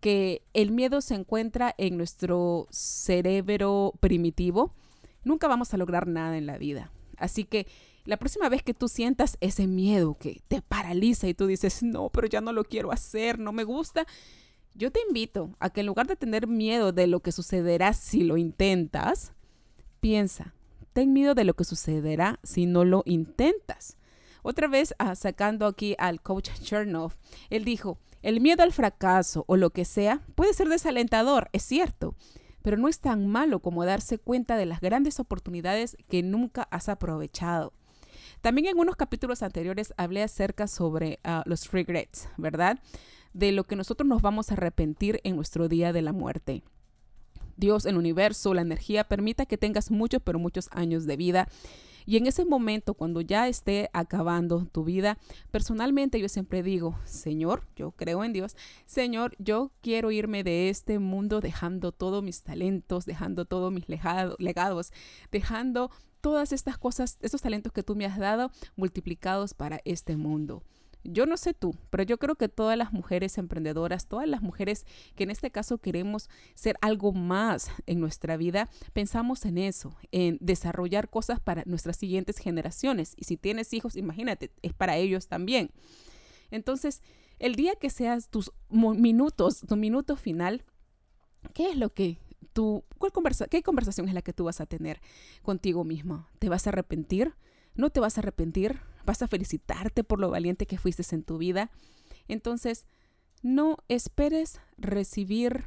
que 0.00 0.42
el 0.54 0.70
miedo 0.70 1.00
se 1.00 1.16
encuentra 1.16 1.74
en 1.76 1.96
nuestro 1.96 2.68
cerebro 2.70 3.94
primitivo, 3.98 4.72
nunca 5.24 5.48
vamos 5.48 5.74
a 5.74 5.76
lograr 5.76 6.06
nada 6.06 6.38
en 6.38 6.46
la 6.46 6.56
vida. 6.56 6.92
Así 7.18 7.44
que 7.44 7.66
La 8.08 8.16
próxima 8.16 8.48
vez 8.48 8.62
que 8.62 8.72
tú 8.72 8.88
sientas 8.88 9.36
ese 9.42 9.66
miedo 9.66 10.16
que 10.18 10.40
te 10.48 10.62
paraliza 10.62 11.28
y 11.28 11.34
tú 11.34 11.46
dices, 11.46 11.82
no, 11.82 12.08
pero 12.08 12.26
ya 12.26 12.40
no 12.40 12.54
lo 12.54 12.64
quiero 12.64 12.90
hacer, 12.90 13.38
no 13.38 13.52
me 13.52 13.64
gusta, 13.64 14.06
yo 14.74 14.90
te 14.90 15.00
invito 15.06 15.54
a 15.60 15.68
que 15.68 15.80
en 15.80 15.86
lugar 15.88 16.06
de 16.06 16.16
tener 16.16 16.46
miedo 16.46 16.92
de 16.92 17.06
lo 17.06 17.20
que 17.20 17.32
sucederá 17.32 17.92
si 17.92 18.24
lo 18.24 18.38
intentas, 18.38 19.34
piensa, 20.00 20.54
ten 20.94 21.12
miedo 21.12 21.34
de 21.34 21.44
lo 21.44 21.52
que 21.52 21.64
sucederá 21.64 22.40
si 22.42 22.64
no 22.64 22.86
lo 22.86 23.02
intentas. 23.04 23.98
Otra 24.42 24.68
vez, 24.68 24.94
ah, 24.98 25.14
sacando 25.14 25.66
aquí 25.66 25.94
al 25.98 26.22
coach 26.22 26.48
Chernoff, 26.62 27.16
él 27.50 27.66
dijo, 27.66 27.98
el 28.22 28.40
miedo 28.40 28.62
al 28.62 28.72
fracaso 28.72 29.44
o 29.48 29.56
lo 29.58 29.68
que 29.68 29.84
sea 29.84 30.22
puede 30.34 30.54
ser 30.54 30.70
desalentador, 30.70 31.50
es 31.52 31.62
cierto, 31.62 32.14
pero 32.68 32.76
no 32.76 32.88
es 32.88 33.00
tan 33.00 33.26
malo 33.26 33.60
como 33.60 33.86
darse 33.86 34.18
cuenta 34.18 34.58
de 34.58 34.66
las 34.66 34.82
grandes 34.82 35.20
oportunidades 35.20 35.96
que 36.10 36.22
nunca 36.22 36.68
has 36.70 36.90
aprovechado. 36.90 37.72
También 38.42 38.66
en 38.66 38.78
unos 38.78 38.94
capítulos 38.94 39.42
anteriores 39.42 39.94
hablé 39.96 40.22
acerca 40.22 40.66
sobre 40.66 41.18
ah, 41.24 41.42
los 41.46 41.72
regrets, 41.72 42.28
¿verdad? 42.36 42.78
De 43.32 43.52
lo 43.52 43.64
que 43.64 43.74
nosotros 43.74 44.06
nos 44.06 44.20
vamos 44.20 44.50
a 44.50 44.54
arrepentir 44.54 45.18
en 45.24 45.36
nuestro 45.36 45.66
día 45.68 45.94
de 45.94 46.02
la 46.02 46.12
muerte. 46.12 46.62
Dios, 47.58 47.84
el 47.84 47.98
universo, 47.98 48.54
la 48.54 48.62
energía 48.62 49.04
permita 49.04 49.44
que 49.44 49.58
tengas 49.58 49.90
muchos, 49.90 50.22
pero 50.24 50.38
muchos 50.38 50.68
años 50.72 51.04
de 51.04 51.16
vida 51.16 51.48
y 52.08 52.16
en 52.16 52.26
ese 52.26 52.46
momento, 52.46 52.94
cuando 52.94 53.20
ya 53.20 53.48
esté 53.48 53.90
acabando 53.92 54.64
tu 54.64 54.82
vida, 54.82 55.18
personalmente 55.50 56.18
yo 56.18 56.30
siempre 56.30 56.62
digo, 56.62 56.98
Señor, 57.04 57.66
yo 57.76 57.90
creo 57.90 58.24
en 58.24 58.32
Dios, 58.32 58.56
Señor, 58.86 59.36
yo 59.38 59.72
quiero 59.82 60.10
irme 60.10 60.42
de 60.42 60.70
este 60.70 60.98
mundo 61.00 61.42
dejando 61.42 61.92
todos 61.92 62.22
mis 62.22 62.40
talentos, 62.40 63.04
dejando 63.04 63.44
todos 63.44 63.70
mis 63.70 63.90
legados, 63.90 64.90
dejando 65.30 65.90
todas 66.22 66.52
estas 66.54 66.78
cosas, 66.78 67.18
esos 67.20 67.42
talentos 67.42 67.74
que 67.74 67.82
tú 67.82 67.94
me 67.94 68.06
has 68.06 68.16
dado 68.16 68.50
multiplicados 68.74 69.52
para 69.52 69.82
este 69.84 70.16
mundo. 70.16 70.62
Yo 71.04 71.26
no 71.26 71.36
sé 71.36 71.54
tú, 71.54 71.74
pero 71.90 72.02
yo 72.02 72.18
creo 72.18 72.34
que 72.34 72.48
todas 72.48 72.76
las 72.76 72.92
mujeres 72.92 73.38
emprendedoras, 73.38 74.06
todas 74.06 74.28
las 74.28 74.42
mujeres 74.42 74.84
que 75.14 75.24
en 75.24 75.30
este 75.30 75.50
caso 75.50 75.78
queremos 75.78 76.28
ser 76.54 76.76
algo 76.80 77.12
más 77.12 77.70
en 77.86 78.00
nuestra 78.00 78.36
vida, 78.36 78.68
pensamos 78.92 79.44
en 79.44 79.58
eso, 79.58 79.96
en 80.12 80.38
desarrollar 80.40 81.08
cosas 81.08 81.40
para 81.40 81.62
nuestras 81.66 81.96
siguientes 81.96 82.38
generaciones. 82.38 83.14
Y 83.16 83.24
si 83.24 83.36
tienes 83.36 83.72
hijos, 83.72 83.96
imagínate, 83.96 84.50
es 84.62 84.74
para 84.74 84.96
ellos 84.96 85.28
también. 85.28 85.70
Entonces, 86.50 87.02
el 87.38 87.54
día 87.54 87.74
que 87.76 87.90
seas 87.90 88.28
tus 88.28 88.52
minutos, 88.68 89.60
tu 89.60 89.76
minuto 89.76 90.16
final, 90.16 90.64
¿qué 91.54 91.70
es 91.70 91.76
lo 91.76 91.92
que 91.92 92.18
tú, 92.52 92.84
qué 93.50 93.62
conversación 93.62 94.08
es 94.08 94.14
la 94.14 94.22
que 94.22 94.32
tú 94.32 94.44
vas 94.44 94.60
a 94.60 94.66
tener 94.66 95.00
contigo 95.42 95.84
mismo? 95.84 96.26
¿Te 96.38 96.48
vas 96.48 96.66
a 96.66 96.70
arrepentir? 96.70 97.34
¿No 97.74 97.90
te 97.90 98.00
vas 98.00 98.18
a 98.18 98.20
arrepentir? 98.20 98.80
Vas 99.08 99.22
a 99.22 99.26
felicitarte 99.26 100.04
por 100.04 100.20
lo 100.20 100.28
valiente 100.28 100.66
que 100.66 100.76
fuiste 100.76 101.02
en 101.14 101.22
tu 101.22 101.38
vida. 101.38 101.70
Entonces, 102.28 102.84
no 103.42 103.78
esperes 103.88 104.60
recibir 104.76 105.66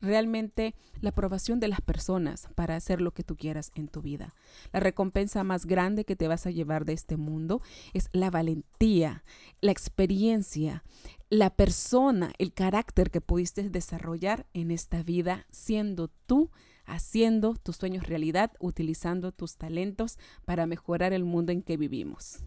realmente 0.00 0.76
la 1.00 1.10
aprobación 1.10 1.58
de 1.58 1.66
las 1.66 1.80
personas 1.80 2.46
para 2.54 2.76
hacer 2.76 3.00
lo 3.00 3.12
que 3.12 3.24
tú 3.24 3.36
quieras 3.36 3.72
en 3.74 3.88
tu 3.88 4.00
vida. 4.00 4.36
La 4.72 4.78
recompensa 4.78 5.42
más 5.42 5.66
grande 5.66 6.04
que 6.04 6.14
te 6.14 6.28
vas 6.28 6.46
a 6.46 6.52
llevar 6.52 6.84
de 6.84 6.92
este 6.92 7.16
mundo 7.16 7.62
es 7.94 8.08
la 8.12 8.30
valentía, 8.30 9.24
la 9.60 9.72
experiencia, 9.72 10.84
la 11.30 11.50
persona, 11.50 12.32
el 12.38 12.52
carácter 12.52 13.10
que 13.10 13.20
pudiste 13.20 13.68
desarrollar 13.68 14.46
en 14.54 14.70
esta 14.70 15.02
vida 15.02 15.46
siendo 15.50 16.08
tú 16.26 16.50
haciendo 16.90 17.54
tus 17.54 17.76
sueños 17.76 18.06
realidad, 18.06 18.52
utilizando 18.58 19.32
tus 19.32 19.56
talentos 19.56 20.18
para 20.44 20.66
mejorar 20.66 21.12
el 21.12 21.24
mundo 21.24 21.52
en 21.52 21.62
que 21.62 21.76
vivimos. 21.76 22.40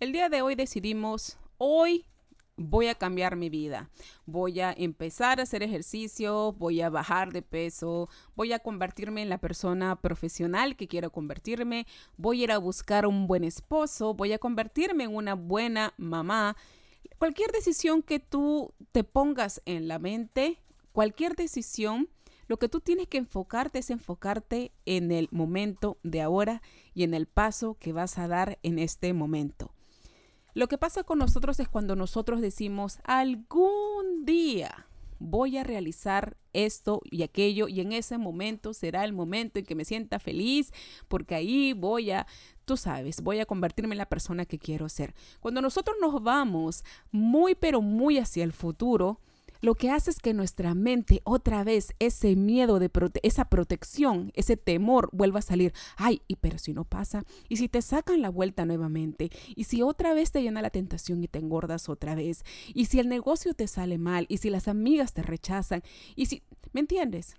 El 0.00 0.12
día 0.12 0.30
de 0.30 0.40
hoy 0.40 0.54
decidimos, 0.54 1.38
hoy 1.58 2.06
voy 2.56 2.88
a 2.88 2.94
cambiar 2.94 3.36
mi 3.36 3.50
vida. 3.50 3.90
Voy 4.24 4.60
a 4.60 4.72
empezar 4.72 5.40
a 5.40 5.42
hacer 5.42 5.62
ejercicio, 5.62 6.52
voy 6.52 6.80
a 6.80 6.90
bajar 6.90 7.32
de 7.32 7.42
peso, 7.42 8.08
voy 8.34 8.52
a 8.52 8.58
convertirme 8.58 9.22
en 9.22 9.28
la 9.28 9.38
persona 9.38 9.96
profesional 9.96 10.76
que 10.76 10.88
quiero 10.88 11.10
convertirme, 11.10 11.86
voy 12.16 12.40
a 12.40 12.44
ir 12.44 12.52
a 12.52 12.58
buscar 12.58 13.06
un 13.06 13.26
buen 13.26 13.44
esposo, 13.44 14.14
voy 14.14 14.32
a 14.32 14.38
convertirme 14.38 15.04
en 15.04 15.14
una 15.14 15.34
buena 15.34 15.92
mamá 15.98 16.56
cualquier 17.20 17.52
decisión 17.52 18.00
que 18.02 18.18
tú 18.18 18.72
te 18.92 19.04
pongas 19.04 19.60
en 19.66 19.88
la 19.88 19.98
mente, 19.98 20.58
cualquier 20.92 21.36
decisión, 21.36 22.08
lo 22.48 22.58
que 22.58 22.70
tú 22.70 22.80
tienes 22.80 23.08
que 23.08 23.18
enfocarte 23.18 23.80
es 23.80 23.90
enfocarte 23.90 24.72
en 24.86 25.12
el 25.12 25.28
momento 25.30 25.98
de 26.02 26.22
ahora 26.22 26.62
y 26.94 27.02
en 27.02 27.12
el 27.12 27.26
paso 27.26 27.76
que 27.78 27.92
vas 27.92 28.16
a 28.16 28.26
dar 28.26 28.58
en 28.62 28.78
este 28.78 29.12
momento. 29.12 29.74
Lo 30.54 30.66
que 30.66 30.78
pasa 30.78 31.04
con 31.04 31.18
nosotros 31.18 31.60
es 31.60 31.68
cuando 31.68 31.94
nosotros 31.94 32.40
decimos 32.40 33.00
algún 33.04 34.24
día 34.24 34.86
voy 35.18 35.58
a 35.58 35.62
realizar 35.62 36.38
esto 36.54 37.02
y 37.04 37.22
aquello 37.22 37.68
y 37.68 37.80
en 37.80 37.92
ese 37.92 38.16
momento 38.16 38.72
será 38.72 39.04
el 39.04 39.12
momento 39.12 39.58
en 39.58 39.66
que 39.66 39.74
me 39.74 39.84
sienta 39.84 40.18
feliz 40.18 40.72
porque 41.06 41.34
ahí 41.34 41.74
voy 41.74 42.12
a 42.12 42.26
tú 42.70 42.76
sabes, 42.76 43.20
voy 43.20 43.40
a 43.40 43.46
convertirme 43.46 43.94
en 43.94 43.98
la 43.98 44.08
persona 44.08 44.46
que 44.46 44.60
quiero 44.60 44.88
ser. 44.88 45.12
Cuando 45.40 45.60
nosotros 45.60 45.96
nos 46.00 46.22
vamos 46.22 46.84
muy, 47.10 47.56
pero 47.56 47.82
muy 47.82 48.16
hacia 48.16 48.44
el 48.44 48.52
futuro, 48.52 49.18
lo 49.60 49.74
que 49.74 49.90
hace 49.90 50.12
es 50.12 50.20
que 50.20 50.34
nuestra 50.34 50.76
mente 50.76 51.20
otra 51.24 51.64
vez 51.64 51.94
ese 51.98 52.36
miedo 52.36 52.78
de 52.78 52.88
esa 53.24 53.46
protección, 53.46 54.30
ese 54.36 54.56
temor 54.56 55.08
vuelva 55.12 55.40
a 55.40 55.42
salir. 55.42 55.72
Ay, 55.96 56.22
y 56.28 56.36
pero 56.36 56.58
si 56.58 56.72
no 56.72 56.84
pasa, 56.84 57.24
y 57.48 57.56
si 57.56 57.68
te 57.68 57.82
sacan 57.82 58.22
la 58.22 58.30
vuelta 58.30 58.64
nuevamente, 58.64 59.30
y 59.56 59.64
si 59.64 59.82
otra 59.82 60.14
vez 60.14 60.30
te 60.30 60.40
llena 60.40 60.62
la 60.62 60.70
tentación 60.70 61.24
y 61.24 61.26
te 61.26 61.40
engordas 61.40 61.88
otra 61.88 62.14
vez, 62.14 62.44
y 62.72 62.84
si 62.84 63.00
el 63.00 63.08
negocio 63.08 63.52
te 63.52 63.66
sale 63.66 63.98
mal, 63.98 64.26
y 64.28 64.36
si 64.36 64.48
las 64.48 64.68
amigas 64.68 65.12
te 65.12 65.22
rechazan, 65.22 65.82
y 66.14 66.26
si, 66.26 66.44
¿me 66.72 66.78
entiendes? 66.82 67.34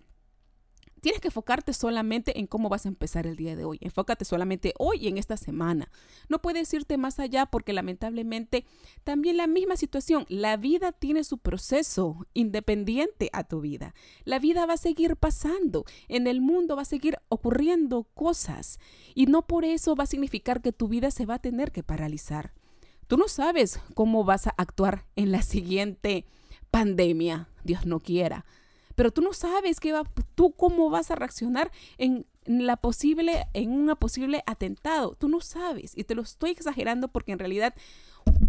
Tienes 1.01 1.19
que 1.19 1.27
enfocarte 1.27 1.73
solamente 1.73 2.39
en 2.39 2.47
cómo 2.47 2.69
vas 2.69 2.85
a 2.85 2.89
empezar 2.89 3.25
el 3.27 3.35
día 3.35 3.55
de 3.55 3.65
hoy. 3.65 3.79
Enfócate 3.81 4.23
solamente 4.23 4.73
hoy 4.77 4.99
y 5.01 5.07
en 5.07 5.17
esta 5.17 5.35
semana. 5.35 5.91
No 6.29 6.41
puedes 6.41 6.71
irte 6.73 6.97
más 6.97 7.19
allá 7.19 7.47
porque 7.47 7.73
lamentablemente 7.73 8.65
también 9.03 9.35
la 9.35 9.47
misma 9.47 9.75
situación, 9.75 10.25
la 10.29 10.57
vida 10.57 10.91
tiene 10.91 11.23
su 11.23 11.39
proceso 11.39 12.27
independiente 12.33 13.29
a 13.33 13.43
tu 13.43 13.61
vida. 13.61 13.95
La 14.23 14.39
vida 14.39 14.65
va 14.65 14.73
a 14.73 14.77
seguir 14.77 15.15
pasando, 15.17 15.85
en 16.07 16.27
el 16.27 16.39
mundo 16.39 16.75
va 16.75 16.83
a 16.83 16.85
seguir 16.85 17.17
ocurriendo 17.29 18.03
cosas 18.13 18.79
y 19.15 19.25
no 19.25 19.47
por 19.47 19.65
eso 19.65 19.95
va 19.95 20.03
a 20.03 20.07
significar 20.07 20.61
que 20.61 20.71
tu 20.71 20.87
vida 20.87 21.09
se 21.09 21.25
va 21.25 21.35
a 21.35 21.41
tener 21.41 21.71
que 21.71 21.83
paralizar. 21.83 22.53
Tú 23.07 23.17
no 23.17 23.27
sabes 23.27 23.81
cómo 23.95 24.23
vas 24.23 24.47
a 24.47 24.51
actuar 24.51 25.05
en 25.15 25.31
la 25.31 25.41
siguiente 25.41 26.25
pandemia, 26.69 27.49
Dios 27.63 27.85
no 27.85 27.99
quiera 27.99 28.45
pero 29.01 29.09
tú 29.09 29.23
no 29.23 29.33
sabes 29.33 29.79
qué 29.79 29.93
va, 29.93 30.03
tú 30.35 30.51
cómo 30.51 30.91
vas 30.91 31.09
a 31.09 31.15
reaccionar 31.15 31.71
en 31.97 32.27
la 32.45 32.77
posible, 32.77 33.47
en 33.55 33.71
un 33.71 33.95
posible 33.95 34.43
atentado. 34.45 35.15
Tú 35.15 35.27
no 35.27 35.41
sabes. 35.41 35.97
Y 35.97 36.03
te 36.03 36.13
lo 36.13 36.21
estoy 36.21 36.51
exagerando 36.51 37.07
porque 37.07 37.31
en 37.31 37.39
realidad 37.39 37.73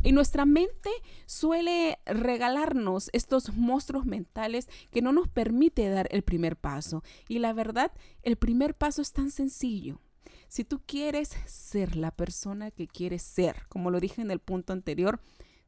en 0.02 0.14
nuestra 0.14 0.44
mente 0.44 0.90
suele 1.24 2.00
regalarnos 2.04 3.08
estos 3.14 3.54
monstruos 3.54 4.04
mentales 4.04 4.68
que 4.90 5.00
no 5.00 5.14
nos 5.14 5.26
permite 5.26 5.88
dar 5.88 6.06
el 6.10 6.20
primer 6.20 6.56
paso. 6.56 7.02
Y 7.28 7.38
la 7.38 7.54
verdad, 7.54 7.90
el 8.22 8.36
primer 8.36 8.74
paso 8.74 9.00
es 9.00 9.14
tan 9.14 9.30
sencillo. 9.30 10.02
Si 10.48 10.64
tú 10.64 10.82
quieres 10.84 11.34
ser 11.46 11.96
la 11.96 12.10
persona 12.10 12.70
que 12.70 12.88
quieres 12.88 13.22
ser, 13.22 13.64
como 13.70 13.90
lo 13.90 14.00
dije 14.00 14.20
en 14.20 14.30
el 14.30 14.38
punto 14.38 14.74
anterior, 14.74 15.18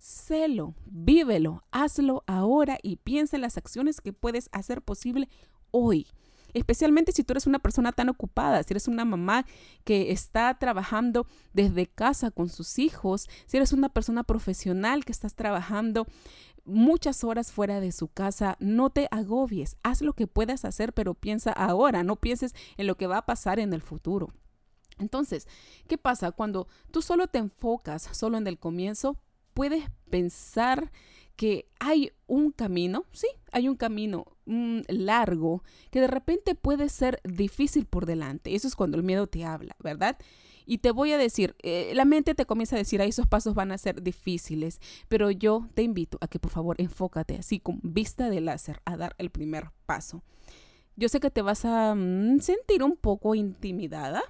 Sélo, 0.04 0.74
vívelo, 0.84 1.62
hazlo 1.70 2.24
ahora 2.26 2.78
y 2.82 2.96
piensa 2.96 3.38
en 3.38 3.40
las 3.40 3.56
acciones 3.56 4.02
que 4.02 4.12
puedes 4.12 4.50
hacer 4.52 4.82
posible 4.82 5.30
hoy. 5.70 6.08
Especialmente 6.52 7.10
si 7.12 7.24
tú 7.24 7.32
eres 7.32 7.46
una 7.46 7.58
persona 7.58 7.90
tan 7.90 8.10
ocupada, 8.10 8.62
si 8.62 8.74
eres 8.74 8.86
una 8.86 9.06
mamá 9.06 9.46
que 9.82 10.12
está 10.12 10.58
trabajando 10.58 11.26
desde 11.54 11.86
casa 11.86 12.30
con 12.30 12.50
sus 12.50 12.78
hijos, 12.78 13.30
si 13.46 13.56
eres 13.56 13.72
una 13.72 13.88
persona 13.88 14.24
profesional 14.24 15.06
que 15.06 15.12
estás 15.12 15.36
trabajando 15.36 16.06
muchas 16.66 17.24
horas 17.24 17.50
fuera 17.50 17.80
de 17.80 17.90
su 17.90 18.08
casa, 18.08 18.58
no 18.60 18.90
te 18.90 19.08
agobies, 19.10 19.78
haz 19.82 20.02
lo 20.02 20.12
que 20.12 20.26
puedas 20.26 20.66
hacer, 20.66 20.92
pero 20.92 21.14
piensa 21.14 21.50
ahora, 21.50 22.02
no 22.02 22.16
pienses 22.16 22.54
en 22.76 22.88
lo 22.88 22.98
que 22.98 23.06
va 23.06 23.16
a 23.16 23.26
pasar 23.26 23.58
en 23.58 23.72
el 23.72 23.80
futuro. 23.80 24.34
Entonces, 24.98 25.48
¿qué 25.88 25.96
pasa 25.96 26.30
cuando 26.30 26.68
tú 26.90 27.00
solo 27.00 27.26
te 27.26 27.38
enfocas 27.38 28.02
solo 28.12 28.36
en 28.36 28.46
el 28.46 28.58
comienzo? 28.58 29.18
Puedes 29.54 29.84
pensar 30.10 30.90
que 31.36 31.66
hay 31.80 32.12
un 32.26 32.52
camino, 32.52 33.04
sí, 33.12 33.26
hay 33.52 33.68
un 33.68 33.76
camino 33.76 34.26
largo 34.46 35.62
que 35.90 36.00
de 36.00 36.06
repente 36.06 36.54
puede 36.54 36.88
ser 36.88 37.20
difícil 37.24 37.86
por 37.86 38.06
delante. 38.06 38.54
Eso 38.54 38.68
es 38.68 38.76
cuando 38.76 38.96
el 38.96 39.02
miedo 39.02 39.26
te 39.26 39.44
habla, 39.44 39.74
¿verdad? 39.80 40.16
Y 40.66 40.78
te 40.78 40.92
voy 40.92 41.12
a 41.12 41.18
decir, 41.18 41.56
eh, 41.62 41.92
la 41.94 42.04
mente 42.04 42.34
te 42.34 42.46
comienza 42.46 42.76
a 42.76 42.78
decir, 42.78 43.02
ahí 43.02 43.10
esos 43.10 43.26
pasos 43.26 43.54
van 43.54 43.72
a 43.72 43.78
ser 43.78 44.02
difíciles, 44.02 44.80
pero 45.08 45.30
yo 45.30 45.66
te 45.74 45.82
invito 45.82 46.18
a 46.20 46.28
que 46.28 46.38
por 46.38 46.50
favor 46.50 46.76
enfócate 46.78 47.36
así 47.36 47.60
con 47.60 47.80
vista 47.82 48.30
de 48.30 48.40
láser 48.40 48.80
a 48.84 48.96
dar 48.96 49.14
el 49.18 49.30
primer 49.30 49.70
paso. 49.86 50.22
yo 50.96 51.08
sé 51.08 51.20
que 51.20 51.30
te 51.30 51.42
vas 51.42 51.64
a 51.64 51.94
mm, 51.94 52.40
sentir 52.40 52.82
un 52.82 52.96
poco 52.96 53.34
intimidada 53.34 54.22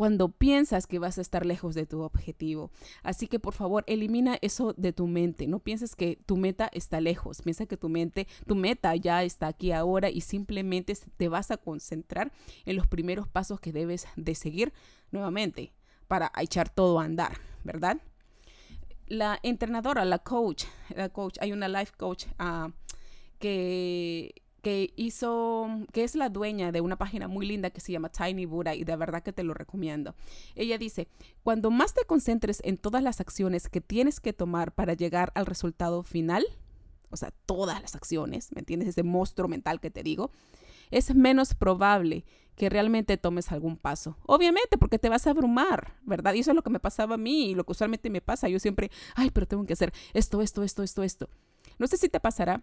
cuando 0.00 0.30
piensas 0.30 0.86
que 0.86 0.98
vas 0.98 1.18
a 1.18 1.20
estar 1.20 1.44
lejos 1.44 1.74
de 1.74 1.84
tu 1.84 2.00
objetivo. 2.00 2.70
Así 3.02 3.26
que 3.26 3.38
por 3.38 3.52
favor, 3.52 3.84
elimina 3.86 4.38
eso 4.40 4.72
de 4.78 4.94
tu 4.94 5.06
mente. 5.06 5.46
No 5.46 5.58
pienses 5.58 5.94
que 5.94 6.18
tu 6.24 6.38
meta 6.38 6.70
está 6.72 7.02
lejos. 7.02 7.42
Piensa 7.42 7.66
que 7.66 7.76
tu 7.76 7.90
mente, 7.90 8.26
tu 8.46 8.54
meta 8.54 8.96
ya 8.96 9.22
está 9.24 9.48
aquí 9.48 9.72
ahora 9.72 10.08
y 10.08 10.22
simplemente 10.22 10.96
te 11.18 11.28
vas 11.28 11.50
a 11.50 11.58
concentrar 11.58 12.32
en 12.64 12.76
los 12.76 12.86
primeros 12.86 13.28
pasos 13.28 13.60
que 13.60 13.72
debes 13.72 14.06
de 14.16 14.34
seguir 14.34 14.72
nuevamente 15.10 15.74
para 16.08 16.32
echar 16.40 16.70
todo 16.70 16.98
a 16.98 17.04
andar, 17.04 17.36
¿verdad? 17.64 17.98
La 19.06 19.38
entrenadora, 19.42 20.06
la 20.06 20.20
coach, 20.20 20.64
la 20.96 21.10
coach, 21.10 21.36
hay 21.42 21.52
una 21.52 21.68
life 21.68 21.92
coach 21.98 22.24
uh, 22.40 22.72
que 23.38 24.32
que 24.60 24.92
hizo, 24.96 25.68
que 25.92 26.04
es 26.04 26.14
la 26.14 26.28
dueña 26.28 26.72
de 26.72 26.80
una 26.80 26.96
página 26.96 27.28
muy 27.28 27.46
linda 27.46 27.70
que 27.70 27.80
se 27.80 27.92
llama 27.92 28.10
Tiny 28.10 28.46
Buddha 28.46 28.74
y 28.74 28.84
de 28.84 28.96
verdad 28.96 29.22
que 29.22 29.32
te 29.32 29.42
lo 29.42 29.54
recomiendo. 29.54 30.14
Ella 30.54 30.78
dice, 30.78 31.08
cuando 31.42 31.70
más 31.70 31.94
te 31.94 32.04
concentres 32.04 32.60
en 32.64 32.76
todas 32.76 33.02
las 33.02 33.20
acciones 33.20 33.68
que 33.68 33.80
tienes 33.80 34.20
que 34.20 34.32
tomar 34.32 34.72
para 34.72 34.94
llegar 34.94 35.32
al 35.34 35.46
resultado 35.46 36.02
final, 36.02 36.44
o 37.10 37.16
sea, 37.16 37.32
todas 37.46 37.80
las 37.82 37.94
acciones, 37.94 38.52
¿me 38.54 38.60
entiendes? 38.60 38.88
Ese 38.88 39.02
monstruo 39.02 39.48
mental 39.48 39.80
que 39.80 39.90
te 39.90 40.02
digo, 40.02 40.30
es 40.90 41.14
menos 41.14 41.54
probable 41.54 42.24
que 42.56 42.68
realmente 42.68 43.16
tomes 43.16 43.52
algún 43.52 43.76
paso. 43.76 44.16
Obviamente, 44.26 44.76
porque 44.76 44.98
te 44.98 45.08
vas 45.08 45.26
a 45.26 45.30
abrumar, 45.30 45.94
¿verdad? 46.02 46.34
Y 46.34 46.40
eso 46.40 46.50
es 46.50 46.54
lo 46.54 46.62
que 46.62 46.70
me 46.70 46.80
pasaba 46.80 47.14
a 47.14 47.18
mí 47.18 47.50
y 47.50 47.54
lo 47.54 47.64
que 47.64 47.72
usualmente 47.72 48.10
me 48.10 48.20
pasa. 48.20 48.48
Yo 48.48 48.58
siempre, 48.58 48.90
ay, 49.14 49.30
pero 49.30 49.46
tengo 49.46 49.64
que 49.64 49.72
hacer 49.72 49.92
esto, 50.12 50.42
esto, 50.42 50.62
esto, 50.62 50.82
esto, 50.82 51.02
esto. 51.02 51.28
No 51.78 51.86
sé 51.86 51.96
si 51.96 52.08
te 52.08 52.20
pasará, 52.20 52.62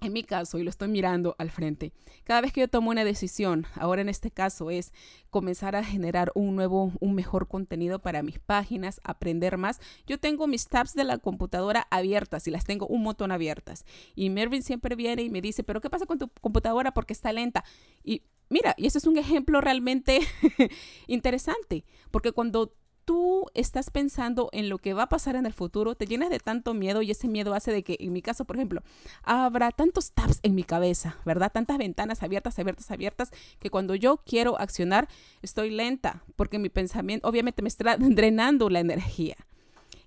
en 0.00 0.12
mi 0.12 0.22
caso, 0.22 0.58
y 0.58 0.64
lo 0.64 0.70
estoy 0.70 0.88
mirando 0.88 1.34
al 1.38 1.50
frente, 1.50 1.92
cada 2.24 2.40
vez 2.40 2.52
que 2.52 2.60
yo 2.60 2.68
tomo 2.68 2.90
una 2.90 3.04
decisión, 3.04 3.66
ahora 3.74 4.02
en 4.02 4.08
este 4.08 4.30
caso 4.30 4.70
es 4.70 4.92
comenzar 5.30 5.76
a 5.76 5.84
generar 5.84 6.30
un 6.34 6.54
nuevo, 6.56 6.92
un 7.00 7.14
mejor 7.14 7.48
contenido 7.48 8.00
para 8.00 8.22
mis 8.22 8.38
páginas, 8.38 9.00
aprender 9.04 9.56
más. 9.56 9.80
Yo 10.06 10.18
tengo 10.18 10.46
mis 10.46 10.68
tabs 10.68 10.94
de 10.94 11.04
la 11.04 11.18
computadora 11.18 11.86
abiertas 11.90 12.46
y 12.46 12.50
las 12.50 12.64
tengo 12.64 12.86
un 12.86 13.02
montón 13.02 13.32
abiertas. 13.32 13.84
Y 14.14 14.30
Mervin 14.30 14.62
siempre 14.62 14.94
viene 14.94 15.22
y 15.22 15.30
me 15.30 15.40
dice, 15.40 15.64
pero 15.64 15.80
¿qué 15.80 15.90
pasa 15.90 16.06
con 16.06 16.18
tu 16.18 16.28
computadora? 16.40 16.92
Porque 16.92 17.12
está 17.12 17.32
lenta. 17.32 17.64
Y 18.02 18.22
mira, 18.48 18.74
y 18.76 18.86
ese 18.86 18.98
es 18.98 19.06
un 19.06 19.18
ejemplo 19.18 19.60
realmente 19.60 20.20
interesante, 21.06 21.84
porque 22.10 22.32
cuando 22.32 22.74
tú 23.04 23.46
estás 23.54 23.90
pensando 23.90 24.48
en 24.52 24.68
lo 24.68 24.78
que 24.78 24.94
va 24.94 25.04
a 25.04 25.08
pasar 25.08 25.36
en 25.36 25.46
el 25.46 25.52
futuro, 25.52 25.94
te 25.94 26.06
llenas 26.06 26.30
de 26.30 26.38
tanto 26.38 26.74
miedo 26.74 27.02
y 27.02 27.10
ese 27.10 27.28
miedo 27.28 27.54
hace 27.54 27.72
de 27.72 27.82
que, 27.82 27.96
en 28.00 28.12
mi 28.12 28.22
caso, 28.22 28.44
por 28.44 28.56
ejemplo, 28.56 28.82
habrá 29.22 29.70
tantos 29.70 30.12
tabs 30.12 30.40
en 30.42 30.54
mi 30.54 30.64
cabeza, 30.64 31.16
¿verdad? 31.24 31.52
Tantas 31.52 31.78
ventanas 31.78 32.22
abiertas, 32.22 32.58
abiertas, 32.58 32.90
abiertas, 32.90 33.30
que 33.58 33.70
cuando 33.70 33.94
yo 33.94 34.18
quiero 34.18 34.58
accionar, 34.58 35.08
estoy 35.42 35.70
lenta, 35.70 36.24
porque 36.36 36.58
mi 36.58 36.68
pensamiento 36.68 37.28
obviamente 37.28 37.62
me 37.62 37.68
está 37.68 37.96
drenando 37.98 38.70
la 38.70 38.80
energía. 38.80 39.36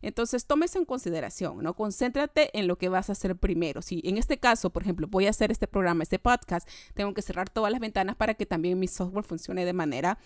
Entonces, 0.01 0.45
tomes 0.45 0.75
en 0.75 0.85
consideración, 0.85 1.63
¿no? 1.63 1.73
Concéntrate 1.73 2.57
en 2.57 2.67
lo 2.67 2.77
que 2.77 2.89
vas 2.89 3.09
a 3.09 3.13
hacer 3.13 3.35
primero. 3.35 3.81
Si 3.81 4.01
en 4.03 4.17
este 4.17 4.37
caso, 4.37 4.69
por 4.69 4.83
ejemplo, 4.83 5.07
voy 5.07 5.27
a 5.27 5.31
hacer 5.31 5.51
este 5.51 5.67
programa, 5.67 6.03
este 6.03 6.19
podcast, 6.19 6.67
tengo 6.93 7.13
que 7.13 7.21
cerrar 7.21 7.49
todas 7.49 7.71
las 7.71 7.81
ventanas 7.81 8.15
para 8.15 8.33
que 8.33 8.45
también 8.45 8.79
mi 8.79 8.87
software 8.87 9.25
funcione 9.25 9.65
de 9.65 9.73
manera 9.73 10.17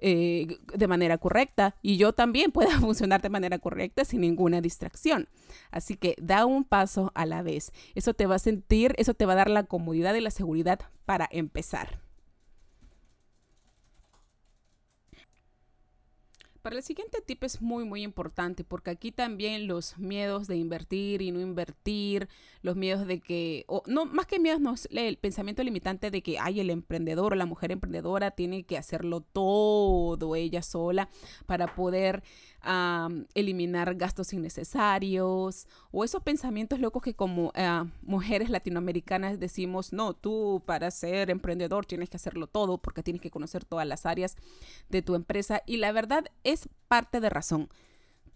eh, 0.00 0.58
de 0.74 0.86
manera 0.86 1.18
correcta 1.18 1.74
y 1.82 1.96
yo 1.96 2.12
también 2.12 2.52
pueda 2.52 2.78
funcionar 2.78 3.20
de 3.20 3.30
manera 3.30 3.58
correcta 3.58 4.04
sin 4.04 4.20
ninguna 4.20 4.60
distracción. 4.60 5.28
Así 5.72 5.96
que 5.96 6.14
da 6.20 6.46
un 6.46 6.64
paso 6.64 7.10
a 7.14 7.26
la 7.26 7.42
vez. 7.42 7.72
Eso 7.96 8.14
te 8.14 8.26
va 8.26 8.36
a 8.36 8.38
sentir, 8.38 8.94
eso 8.96 9.14
te 9.14 9.26
va 9.26 9.32
a 9.32 9.36
dar 9.36 9.50
la 9.50 9.64
comodidad 9.64 10.14
y 10.14 10.20
la 10.20 10.30
seguridad 10.30 10.78
para 11.04 11.28
empezar. 11.32 12.07
Para 16.68 16.76
el 16.76 16.82
siguiente 16.82 17.22
tip 17.22 17.44
es 17.44 17.62
muy, 17.62 17.86
muy 17.86 18.02
importante 18.02 18.62
porque 18.62 18.90
aquí 18.90 19.10
también 19.10 19.66
los 19.66 19.96
miedos 19.96 20.46
de 20.48 20.56
invertir 20.56 21.22
y 21.22 21.32
no 21.32 21.40
invertir, 21.40 22.28
los 22.60 22.76
miedos 22.76 23.06
de 23.06 23.20
que, 23.20 23.64
o 23.68 23.82
no, 23.86 24.04
más 24.04 24.26
que 24.26 24.38
miedos, 24.38 24.60
no, 24.60 24.74
el 24.90 25.16
pensamiento 25.16 25.62
limitante 25.62 26.10
de 26.10 26.22
que 26.22 26.38
hay 26.38 26.60
el 26.60 26.68
emprendedor 26.68 27.32
o 27.32 27.36
la 27.36 27.46
mujer 27.46 27.72
emprendedora 27.72 28.32
tiene 28.32 28.64
que 28.64 28.76
hacerlo 28.76 29.22
todo 29.22 30.36
ella 30.36 30.60
sola 30.60 31.08
para 31.46 31.74
poder 31.74 32.22
eliminar 33.34 33.94
gastos 33.94 34.32
innecesarios 34.32 35.66
o 35.90 36.04
esos 36.04 36.22
pensamientos 36.22 36.80
locos 36.80 37.02
que 37.02 37.14
como 37.14 37.52
eh, 37.54 37.84
mujeres 38.02 38.50
latinoamericanas 38.50 39.38
decimos, 39.38 39.92
no, 39.92 40.12
tú 40.12 40.62
para 40.66 40.90
ser 40.90 41.30
emprendedor 41.30 41.86
tienes 41.86 42.10
que 42.10 42.16
hacerlo 42.16 42.46
todo 42.46 42.78
porque 42.78 43.02
tienes 43.02 43.22
que 43.22 43.30
conocer 43.30 43.64
todas 43.64 43.86
las 43.86 44.06
áreas 44.06 44.36
de 44.88 45.02
tu 45.02 45.14
empresa 45.14 45.62
y 45.66 45.78
la 45.78 45.92
verdad 45.92 46.26
es 46.44 46.57
parte 46.88 47.20
de 47.20 47.30
razón 47.30 47.68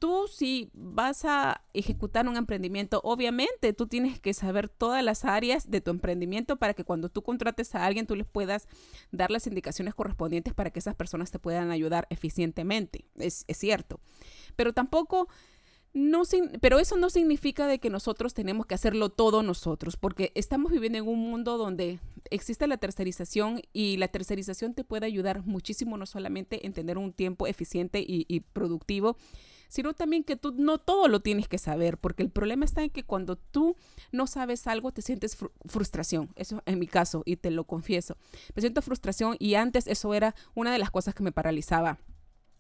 tú 0.03 0.27
si 0.27 0.69
vas 0.75 1.25
a 1.25 1.63
ejecutar 1.75 2.27
un 2.27 2.37
emprendimiento, 2.37 3.01
obviamente 3.05 3.73
tú 3.73 3.87
tienes 3.87 4.19
que 4.19 4.35
saber 4.35 4.69
todas 4.69 5.05
las 5.05 5.25
áreas 5.25 5.71
de 5.71 5.81
tu 5.81 5.93
emprendimiento 5.93 6.57
para 6.57 6.75
que 6.75 6.83
cuando 6.83 7.09
tú 7.09 7.23
contrates 7.23 7.77
a 7.77 7.87
alguien 7.87 8.09
tú 8.09 8.17
les 8.17 8.27
puedas 8.27 8.67
dar 9.13 9.31
las 9.31 9.47
indicaciones 9.47 9.95
correspondientes 9.95 10.55
para 10.55 10.71
que 10.71 10.81
esas 10.81 10.97
personas 10.97 11.31
te 11.31 11.39
puedan 11.39 11.71
ayudar 11.71 12.09
eficientemente. 12.11 13.05
Es, 13.15 13.45
cierto. 13.53 14.01
Pero 14.57 14.73
tampoco... 14.73 15.29
No, 15.95 16.23
pero 16.63 16.79
eso 16.79 16.97
no 16.97 17.11
significa 17.11 17.67
de 17.67 17.79
que 17.79 17.91
nosotros 17.91 18.33
tenemos 18.33 18.65
que 18.65 18.75
hacerlo 18.75 19.11
todo 19.11 19.43
nosotros, 19.43 19.99
porque 19.99 20.33
estamos 20.35 20.73
viviendo 20.73 20.99
en 20.99 21.07
un 21.07 21.19
mundo 21.19 21.59
donde 21.59 22.01
existe 22.31 22.67
la 22.67 22.79
tercerización 22.79 23.61
y 23.75 23.99
la 23.99 24.09
tercerización 24.09 24.73
te 24.73 24.85
puede 24.85 25.05
ayudar 25.05 25.45
muchísimo, 25.45 25.99
no 25.99 26.07
solamente 26.07 26.67
en 26.67 26.73
tener 26.73 26.97
un 26.97 27.13
tiempo 27.13 27.47
eficiente 27.47 28.01
y, 28.01 28.25
y 28.27 28.41
productivo, 28.41 29.19
sino 29.69 29.93
también 29.93 30.25
que 30.25 30.37
tú 30.37 30.55
no 30.57 30.79
todo 30.79 31.09
lo 31.09 31.21
tienes 31.21 31.47
que 31.47 31.59
saber, 31.59 31.99
porque 31.99 32.23
el 32.23 32.31
problema 32.31 32.65
está 32.65 32.83
en 32.83 32.91
que 32.91 33.05
cuando 33.05 33.37
tú 33.37 33.77
no 34.13 34.27
sabes 34.27 34.67
algo 34.67 34.93
te 34.93 35.03
sientes 35.03 35.37
frustración. 35.67 36.31
Eso 36.37 36.63
en 36.65 36.79
mi 36.79 36.87
caso, 36.87 37.23
y 37.27 37.37
te 37.37 37.51
lo 37.51 37.65
confieso. 37.65 38.17
Me 38.55 38.61
siento 38.61 38.81
frustración 38.81 39.37
y 39.39 39.55
antes 39.55 39.87
eso 39.87 40.15
era 40.15 40.35
una 40.55 40.73
de 40.73 40.79
las 40.79 40.91
cosas 40.91 41.15
que 41.15 41.23
me 41.23 41.33
paralizaba 41.33 41.99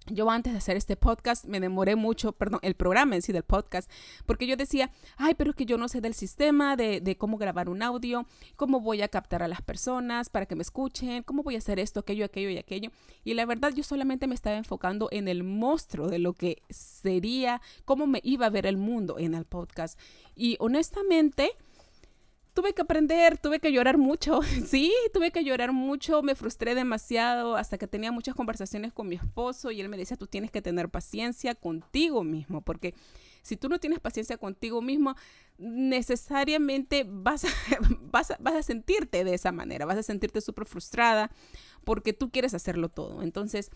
yo 0.06 0.30
antes 0.30 0.52
de 0.52 0.58
hacer 0.58 0.76
este 0.76 0.96
podcast 0.96 1.44
me 1.44 1.60
demoré 1.60 1.96
mucho, 1.96 2.32
perdón, 2.32 2.60
el 2.62 2.74
programa 2.74 3.14
en 3.14 3.22
sí 3.22 3.32
del 3.32 3.42
podcast, 3.42 3.90
porque 4.26 4.46
yo 4.46 4.56
decía, 4.56 4.90
ay, 5.16 5.34
pero 5.34 5.50
es 5.50 5.56
que 5.56 5.66
yo 5.66 5.78
no 5.78 5.88
sé 5.88 6.00
del 6.00 6.14
sistema, 6.14 6.76
de, 6.76 7.16
cómo 7.18 7.38
grabar 7.38 7.68
un 7.68 7.82
audio, 7.82 8.26
cómo 8.56 8.80
voy 8.80 9.02
a 9.02 9.08
captar 9.08 9.42
a 9.42 9.48
las 9.48 9.62
personas 9.62 10.28
para 10.28 10.46
que 10.46 10.56
me 10.56 10.62
escuchen, 10.62 11.22
cómo 11.22 11.42
voy 11.42 11.54
a 11.54 11.58
hacer 11.58 11.78
esto, 11.78 12.00
aquello, 12.00 12.24
aquello 12.24 12.50
y 12.50 12.58
aquello. 12.58 12.90
Y 13.24 13.34
la 13.34 13.46
verdad 13.46 13.72
yo 13.74 13.82
solamente 13.82 14.26
me 14.26 14.34
estaba 14.34 14.56
enfocando 14.56 15.08
en 15.10 15.28
el 15.28 15.44
monstruo 15.44 16.08
de 16.08 16.18
lo 16.18 16.32
que 16.32 16.62
sería, 16.70 17.60
cómo 17.84 18.06
me 18.06 18.20
iba 18.22 18.46
a 18.46 18.50
ver 18.50 18.66
el 18.66 18.76
mundo 18.76 19.18
en 19.18 19.34
el 19.34 19.44
podcast. 19.44 19.98
Y 20.34 20.56
honestamente 20.60 21.52
tuve 22.54 22.74
que 22.74 22.82
aprender, 22.82 23.38
tuve 23.38 23.60
que 23.60 23.72
llorar 23.72 23.98
mucho, 23.98 24.40
sí, 24.66 24.92
tuve 25.12 25.30
que 25.30 25.44
llorar 25.44 25.72
mucho, 25.72 26.22
me 26.22 26.34
frustré 26.34 26.74
demasiado 26.74 27.56
hasta 27.56 27.78
que 27.78 27.86
tenía 27.86 28.12
muchas 28.12 28.34
conversaciones 28.34 28.92
con 28.92 29.08
mi 29.08 29.16
esposo 29.16 29.70
y 29.70 29.80
él 29.80 29.88
me 29.88 29.96
decía, 29.96 30.16
tú 30.16 30.26
tienes 30.26 30.50
que 30.50 30.62
tener 30.62 30.88
paciencia 30.88 31.54
contigo 31.54 32.24
mismo, 32.24 32.60
porque 32.62 32.94
si 33.42 33.56
tú 33.56 33.68
no 33.68 33.80
tienes 33.80 34.00
paciencia 34.00 34.36
contigo 34.36 34.82
mismo, 34.82 35.16
necesariamente 35.58 37.04
vas 37.08 37.44
a, 37.44 37.48
vas 38.00 38.32
vas 38.38 38.54
a 38.54 38.62
sentirte 38.62 39.24
de 39.24 39.34
esa 39.34 39.52
manera, 39.52 39.86
vas 39.86 39.98
a 39.98 40.02
sentirte 40.02 40.40
súper 40.40 40.66
frustrada 40.66 41.30
porque 41.84 42.12
tú 42.12 42.30
quieres 42.30 42.54
hacerlo 42.54 42.88
todo. 42.88 43.22
Entonces, 43.22 43.70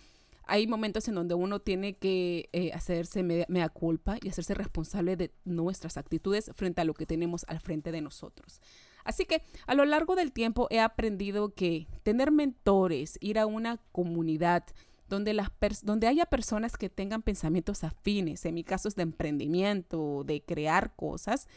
hay 0.46 0.66
momentos 0.66 1.08
en 1.08 1.16
donde 1.16 1.34
uno 1.34 1.60
tiene 1.60 1.96
que 1.96 2.48
eh, 2.52 2.72
hacerse 2.72 3.22
mea, 3.22 3.68
culpa 3.68 4.16
y 4.22 4.28
hacerse 4.28 4.54
responsable 4.54 5.16
de 5.16 5.32
nuestras 5.44 5.96
actitudes 5.96 6.50
frente 6.54 6.80
a 6.80 6.84
lo 6.84 6.94
que 6.94 7.06
tenemos 7.06 7.44
al 7.48 7.60
frente 7.60 7.92
de 7.92 8.00
nosotros. 8.00 8.60
Así 9.04 9.24
que 9.24 9.42
a 9.66 9.74
lo 9.74 9.84
largo 9.84 10.14
del 10.16 10.32
tiempo 10.32 10.68
he 10.70 10.80
aprendido 10.80 11.54
que 11.54 11.86
tener 12.02 12.30
mentores, 12.30 13.18
ir 13.20 13.38
a 13.38 13.46
una 13.46 13.78
comunidad 13.92 14.64
donde, 15.08 15.34
las 15.34 15.50
donde 15.82 16.06
haya 16.06 16.26
personas 16.26 16.76
que 16.76 16.88
tengan 16.88 17.22
pensamientos 17.22 17.84
afines, 17.84 18.44
en 18.44 18.54
mi 18.54 18.64
caso 18.64 18.88
es 18.88 18.96
de 18.96 19.02
emprendimiento, 19.02 20.24
de 20.24 20.42
crear 20.42 20.94
cosas, 20.96 21.48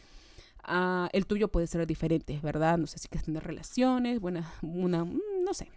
ah, 0.63 1.09
el 1.13 1.25
tuyo 1.25 1.47
puede 1.47 1.67
ser 1.67 1.85
diferente, 1.87 2.39
¿verdad? 2.41 2.77
No 2.77 2.87
sé 2.87 2.99
si 2.99 3.07
quieres 3.07 3.25
tener 3.25 3.43
relaciones, 3.43 4.19
buena, 4.19 4.51
una, 4.61 5.05
mm, 5.05 5.19
no 5.43 5.53
sé, 5.53 5.69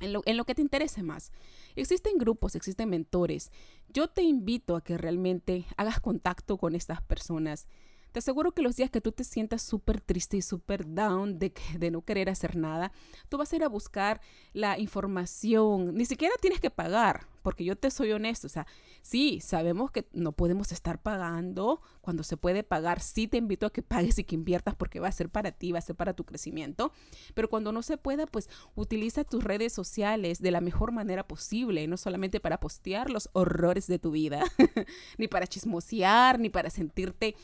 en 0.00 0.36
lo, 0.36 0.44
que 0.44 0.54
te 0.54 0.62
interese 0.62 1.02
más. 1.02 1.32
Existen 1.76 2.18
grupos, 2.18 2.54
existen 2.54 2.88
mentores. 2.88 3.50
Yo 3.88 4.08
te 4.08 4.22
invito 4.22 4.76
a 4.76 4.82
que 4.82 4.98
realmente 4.98 5.66
hagas 5.76 6.00
contacto 6.00 6.56
con 6.56 6.74
estas 6.74 7.02
personas. 7.02 7.66
Te 8.12 8.18
aseguro 8.18 8.52
que 8.52 8.62
los 8.62 8.76
días 8.76 8.90
que 8.90 9.00
tú 9.00 9.12
te 9.12 9.24
sientas 9.24 9.62
súper 9.62 10.00
triste 10.00 10.36
y 10.36 10.42
súper 10.42 10.86
down 10.86 11.38
de, 11.38 11.52
de 11.78 11.90
no 11.90 12.02
querer 12.02 12.28
hacer 12.28 12.56
nada, 12.56 12.92
tú 13.28 13.38
vas 13.38 13.52
a 13.52 13.56
ir 13.56 13.64
a 13.64 13.68
buscar 13.68 14.20
la 14.52 14.78
información. 14.78 15.94
Ni 15.94 16.04
siquiera 16.04 16.34
tienes 16.40 16.60
que 16.60 16.70
pagar, 16.70 17.26
porque 17.42 17.64
yo 17.64 17.76
te 17.76 17.90
soy 17.90 18.12
honesto. 18.12 18.46
O 18.46 18.50
sea, 18.50 18.66
sí, 19.02 19.40
sabemos 19.40 19.90
que 19.90 20.06
no 20.12 20.32
podemos 20.32 20.72
estar 20.72 21.00
pagando 21.00 21.80
cuando 22.00 22.22
se 22.22 22.36
puede 22.36 22.62
pagar. 22.62 23.00
Sí 23.00 23.28
te 23.28 23.38
invito 23.38 23.66
a 23.66 23.72
que 23.72 23.82
pagues 23.82 24.18
y 24.18 24.24
que 24.24 24.34
inviertas 24.34 24.74
porque 24.74 25.00
va 25.00 25.08
a 25.08 25.12
ser 25.12 25.28
para 25.30 25.52
ti, 25.52 25.72
va 25.72 25.78
a 25.78 25.82
ser 25.82 25.96
para 25.96 26.14
tu 26.14 26.24
crecimiento. 26.24 26.92
Pero 27.34 27.48
cuando 27.48 27.72
no 27.72 27.82
se 27.82 27.96
pueda, 27.96 28.26
pues 28.26 28.48
utiliza 28.74 29.24
tus 29.24 29.44
redes 29.44 29.72
sociales 29.72 30.40
de 30.40 30.50
la 30.50 30.60
mejor 30.60 30.92
manera 30.92 31.26
posible. 31.26 31.86
No 31.86 31.96
solamente 31.96 32.40
para 32.40 32.60
postear 32.60 33.10
los 33.10 33.28
horrores 33.32 33.86
de 33.86 33.98
tu 33.98 34.10
vida, 34.10 34.42
ni 35.18 35.28
para 35.28 35.46
chismosear, 35.46 36.38
ni 36.38 36.50
para 36.50 36.70
sentirte 36.70 37.34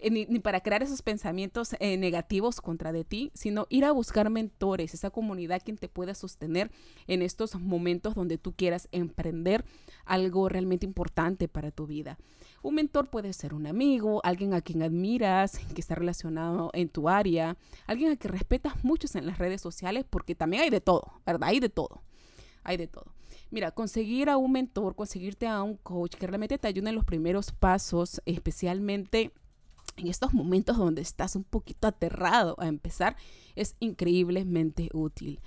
eh, 0.00 0.10
ni, 0.10 0.38
para 0.38 0.60
crear 0.60 0.82
esos 0.82 1.02
pensamientos 1.02 1.74
eh, 1.80 1.96
negativos 1.96 2.60
contra 2.60 2.92
de 2.92 3.04
ti, 3.04 3.30
sino 3.34 3.66
ir 3.68 3.84
a 3.84 3.92
buscar 3.92 4.30
mentores, 4.30 4.94
esa 4.94 5.10
comunidad 5.10 5.62
quien 5.64 5.76
te 5.76 5.88
pueda 5.88 6.14
sostener 6.14 6.70
en 7.06 7.22
estos 7.22 7.56
momentos 7.56 8.14
donde 8.14 8.38
tú 8.38 8.52
quieras 8.52 8.88
emprender 8.92 9.64
algo 10.04 10.48
realmente 10.48 10.86
importante 10.86 11.48
para 11.48 11.70
tu 11.70 11.86
vida. 11.86 12.18
Un 12.62 12.74
mentor 12.74 13.08
puede 13.08 13.32
ser 13.32 13.54
un 13.54 13.66
amigo, 13.66 14.20
alguien 14.24 14.54
a 14.54 14.60
quien 14.60 14.82
admiras, 14.82 15.58
que 15.74 15.80
está 15.80 15.94
relacionado 15.94 16.70
en 16.74 16.88
tu 16.88 17.08
área, 17.08 17.56
alguien 17.86 18.12
a 18.12 18.16
quien 18.16 18.32
respetas 18.32 18.84
mucho 18.84 19.06
en 19.14 19.26
las 19.26 19.38
redes 19.38 19.60
sociales, 19.60 20.04
porque 20.08 20.34
también 20.34 20.62
hay 20.62 20.70
de 20.70 20.80
todo, 20.80 21.12
¿verdad? 21.24 21.48
Hay 21.48 21.60
de 21.60 21.68
todo, 21.68 22.02
hay 22.64 22.76
de 22.76 22.86
todo. 22.86 23.14
Mira, 23.50 23.70
conseguir 23.70 24.28
a 24.28 24.36
un 24.36 24.52
mentor, 24.52 24.94
conseguirte 24.94 25.46
a 25.46 25.62
un 25.62 25.76
coach 25.76 26.16
que 26.16 26.26
realmente 26.26 26.58
te 26.58 26.68
ayude 26.68 26.90
en 26.90 26.94
los 26.94 27.04
primeros 27.04 27.52
pasos, 27.52 28.20
especialmente 28.26 29.32
en 29.98 30.08
estos 30.08 30.32
momentos 30.32 30.76
donde 30.76 31.02
estás 31.02 31.36
un 31.36 31.44
poquito 31.44 31.88
aterrado 31.88 32.54
a 32.58 32.68
empezar, 32.68 33.16
es 33.56 33.74
increíblemente 33.80 34.88
útil. 34.92 35.40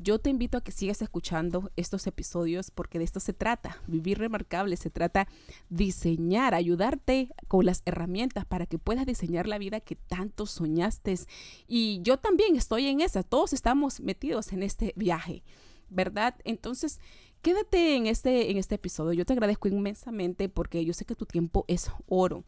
Yo 0.00 0.20
te 0.20 0.30
invito 0.30 0.56
a 0.56 0.60
que 0.60 0.70
sigas 0.70 1.02
escuchando 1.02 1.72
estos 1.74 2.06
episodios 2.06 2.70
porque 2.70 2.98
de 2.98 3.04
esto 3.04 3.18
se 3.18 3.32
trata, 3.32 3.82
vivir 3.88 4.18
remarcable, 4.18 4.76
se 4.76 4.90
trata 4.90 5.26
diseñar, 5.70 6.54
ayudarte 6.54 7.30
con 7.48 7.66
las 7.66 7.82
herramientas 7.84 8.44
para 8.44 8.66
que 8.66 8.78
puedas 8.78 9.06
diseñar 9.06 9.48
la 9.48 9.58
vida 9.58 9.80
que 9.80 9.96
tanto 9.96 10.46
soñaste. 10.46 11.18
Y 11.66 12.00
yo 12.02 12.16
también 12.16 12.54
estoy 12.54 12.86
en 12.86 13.00
esa, 13.00 13.24
todos 13.24 13.52
estamos 13.52 13.98
metidos 13.98 14.52
en 14.52 14.62
este 14.62 14.92
viaje, 14.94 15.42
¿verdad? 15.90 16.36
Entonces, 16.44 17.00
quédate 17.42 17.96
en 17.96 18.06
este, 18.06 18.52
en 18.52 18.56
este 18.56 18.76
episodio. 18.76 19.14
Yo 19.14 19.24
te 19.24 19.32
agradezco 19.32 19.66
inmensamente 19.66 20.48
porque 20.48 20.84
yo 20.84 20.94
sé 20.94 21.06
que 21.06 21.16
tu 21.16 21.26
tiempo 21.26 21.64
es 21.66 21.90
oro 22.06 22.44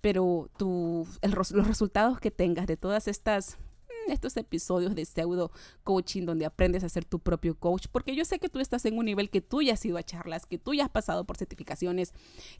pero 0.00 0.50
tu, 0.56 1.06
los 1.22 1.66
resultados 1.66 2.20
que 2.20 2.30
tengas 2.30 2.66
de 2.66 2.76
todas 2.76 3.08
estas 3.08 3.58
mm, 4.06 4.12
estos 4.12 4.36
episodios 4.36 4.94
de 4.94 5.04
pseudo 5.04 5.50
coaching 5.84 6.24
donde 6.24 6.46
aprendes 6.46 6.84
a 6.84 6.88
ser 6.88 7.04
tu 7.04 7.18
propio 7.18 7.54
coach, 7.54 7.86
porque 7.90 8.14
yo 8.14 8.24
sé 8.24 8.38
que 8.38 8.48
tú 8.48 8.60
estás 8.60 8.84
en 8.84 8.98
un 8.98 9.04
nivel 9.04 9.30
que 9.30 9.40
tú 9.40 9.62
ya 9.62 9.74
has 9.74 9.84
ido 9.84 9.98
a 9.98 10.02
charlas, 10.02 10.46
que 10.46 10.58
tú 10.58 10.74
ya 10.74 10.84
has 10.84 10.90
pasado 10.90 11.24
por 11.24 11.36
certificaciones, 11.36 12.12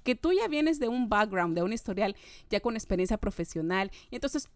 que 0.03 0.15
tú 0.15 0.33
ya 0.33 0.49
vienes 0.49 0.79
de 0.79 0.89
un 0.89 1.09
background, 1.09 1.55
de 1.55 1.63
un 1.63 1.73
historial 1.73 2.17
ya 2.51 2.61
con 2.61 2.75
experiencia 2.75 3.19
profesional, 3.19 3.91
y 4.11 4.17
entonces 4.17 4.49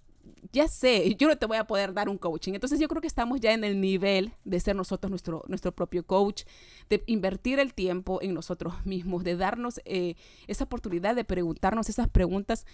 ya 0.53 0.69
sé, 0.69 1.15
yo 1.19 1.29
no 1.29 1.37
te 1.37 1.47
voy 1.47 1.59
a 1.59 1.67
poder 1.67 1.93
dar 1.93 2.09
un 2.09 2.19
coaching. 2.19 2.55
Entonces 2.55 2.81
yo 2.81 2.89
creo 2.89 3.01
que 3.01 3.09
estamos 3.09 3.41
ya 3.41 3.53
en 3.53 3.65
el 3.65 3.81
nivel 3.81 4.33
de 4.45 4.61
ser 4.61 4.77
nosotros 4.77 5.11
nuestro, 5.11 5.45
nuestro 5.49 5.73
propio 5.73 6.07
coach, 6.07 6.45
de 6.89 7.03
invertir 7.07 7.59
el 7.59 7.75
tiempo 7.75 8.21
en 8.23 8.35
nosotros 8.35 8.75
mismos, 8.85 9.25
de 9.25 9.37
darnos 9.37 9.81
eh, 9.85 10.15
esa 10.47 10.65
oportunidad 10.65 11.15
de 11.15 11.25
preguntarnos 11.25 11.89
esas 11.89 12.09
preguntas 12.09 12.67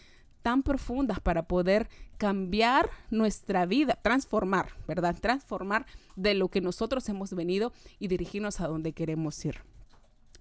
tan 0.43 0.63
profundas 0.63 1.21
para 1.21 1.47
poder 1.47 1.89
cambiar 2.17 2.91
nuestra 3.11 3.67
vida, 3.67 3.99
transformar, 4.03 4.71
¿verdad? 4.89 5.17
Transformar 5.21 5.87
de 6.17 6.35
lo 6.35 6.49
que 6.49 6.61
nosotros 6.61 7.09
hemos 7.09 7.35
venido 7.35 7.73
y 7.99 8.09
dirigirnos 8.09 8.61
a 8.61 8.67
donde 8.67 8.93
queremos 8.93 9.45
ir. 9.45 9.70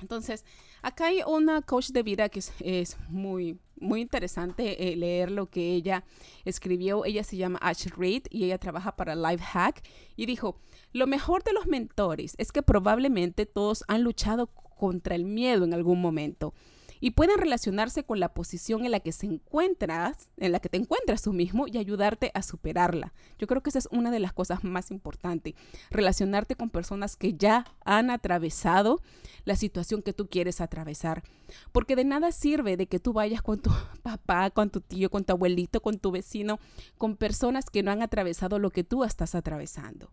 Entonces, 0.01 0.45
acá 0.81 1.07
hay 1.07 1.21
una 1.25 1.61
coach 1.61 1.89
de 1.89 2.03
vida 2.03 2.29
que 2.29 2.39
es, 2.59 2.97
muy, 3.09 3.59
muy 3.77 4.01
interesante 4.01 4.91
eh, 4.91 4.95
leer 4.95 5.31
lo 5.31 5.49
que 5.49 5.73
ella 5.73 6.03
escribió. 6.45 7.05
Ella 7.05 7.23
se 7.23 7.37
llama 7.37 7.59
Ash 7.61 7.87
Reed 7.97 8.23
y 8.29 8.45
ella 8.45 8.57
trabaja 8.57 8.95
para 8.95 9.15
Lifehack 9.15 9.83
y 10.15 10.25
dijo, 10.25 10.59
lo 10.93 11.07
mejor 11.07 11.43
de 11.43 11.53
los 11.53 11.67
mentores 11.67 12.35
es 12.37 12.51
que 12.51 12.63
probablemente 12.63 13.45
todos 13.45 13.83
han 13.87 14.03
luchado 14.03 14.47
contra 14.47 15.15
el 15.15 15.25
miedo 15.25 15.65
en 15.65 15.73
algún 15.73 16.01
momento 16.01 16.53
y 16.99 17.11
pueden 17.11 17.37
relacionarse 17.37 18.03
con 18.03 18.19
la 18.19 18.33
posición 18.33 18.85
en 18.85 18.91
la 18.91 18.99
que 18.99 19.11
se 19.11 19.25
encuentras, 19.25 20.29
en 20.37 20.51
la 20.51 20.59
que 20.59 20.69
te 20.69 20.77
encuentras 20.77 21.21
tú 21.21 21.33
mismo 21.33 21.67
y 21.67 21.77
ayudarte 21.77 22.31
a 22.33 22.41
superarla. 22.41 23.13
Yo 23.37 23.47
creo 23.47 23.61
que 23.61 23.69
esa 23.69 23.79
es 23.79 23.87
una 23.91 24.11
de 24.11 24.19
las 24.19 24.33
cosas 24.33 24.63
más 24.63 24.91
importantes, 24.91 25.53
relacionarte 25.89 26.55
con 26.55 26.69
personas 26.69 27.15
que 27.15 27.33
ya 27.33 27.65
han 27.85 28.09
atravesado 28.09 29.01
la 29.45 29.55
situación 29.55 30.01
que 30.01 30.13
tú 30.13 30.27
quieres 30.27 30.61
atravesar, 30.61 31.23
porque 31.71 31.95
de 31.95 32.05
nada 32.05 32.31
sirve 32.31 32.77
de 32.77 32.87
que 32.87 32.99
tú 32.99 33.13
vayas 33.13 33.41
con 33.41 33.59
tu 33.59 33.71
papá, 34.03 34.49
con 34.51 34.69
tu 34.69 34.81
tío, 34.81 35.09
con 35.09 35.23
tu 35.23 35.33
abuelito, 35.33 35.81
con 35.81 35.99
tu 35.99 36.11
vecino, 36.11 36.59
con 36.97 37.15
personas 37.15 37.69
que 37.69 37.83
no 37.83 37.91
han 37.91 38.01
atravesado 38.01 38.59
lo 38.59 38.71
que 38.71 38.83
tú 38.83 39.03
estás 39.03 39.35
atravesando. 39.35 40.11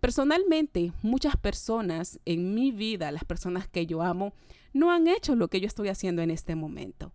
Personalmente, 0.00 0.92
muchas 1.02 1.36
personas 1.36 2.18
en 2.24 2.54
mi 2.54 2.72
vida, 2.72 3.10
las 3.12 3.24
personas 3.24 3.68
que 3.68 3.86
yo 3.86 4.02
amo, 4.02 4.32
no 4.72 4.90
han 4.90 5.08
hecho 5.08 5.34
lo 5.34 5.48
que 5.48 5.60
yo 5.60 5.66
estoy 5.66 5.88
haciendo 5.88 6.22
en 6.22 6.30
este 6.30 6.54
momento. 6.54 7.12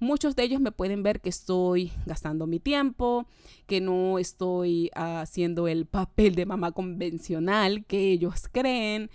Muchos 0.00 0.34
de 0.34 0.42
ellos 0.42 0.60
me 0.60 0.72
pueden 0.72 1.04
ver 1.04 1.20
que 1.20 1.28
estoy 1.28 1.92
gastando 2.06 2.48
mi 2.48 2.58
tiempo, 2.58 3.26
que 3.66 3.80
no 3.80 4.18
estoy 4.18 4.90
haciendo 4.94 5.68
el 5.68 5.86
papel 5.86 6.34
de 6.34 6.44
mamá 6.44 6.72
convencional 6.72 7.84
que 7.84 8.10
ellos 8.10 8.48
creen. 8.50 9.10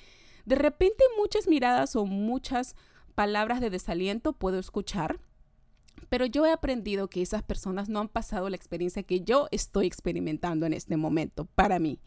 De 0.46 0.56
repente 0.56 1.04
muchas 1.20 1.48
miradas 1.50 1.98
o 1.98 2.06
muchas 2.06 2.76
palabras 3.16 3.60
de 3.60 3.70
desaliento 3.70 4.32
puedo 4.32 4.60
escuchar, 4.60 5.20
pero 6.08 6.26
yo 6.26 6.46
he 6.46 6.54
aprendido 6.54 7.10
que 7.10 7.22
esas 7.22 7.44
personas 7.44 7.90
no 7.90 8.00
han 8.00 8.08
pasado 8.08 8.50
la 8.50 8.56
experiencia 8.56 9.04
que 9.04 9.22
yo 9.22 9.50
estoy 9.52 9.88
experimentando 9.88 10.66
en 10.66 10.72
este 10.72 10.96
momento 10.96 11.44
para 11.44 11.80
mí. 11.80 12.00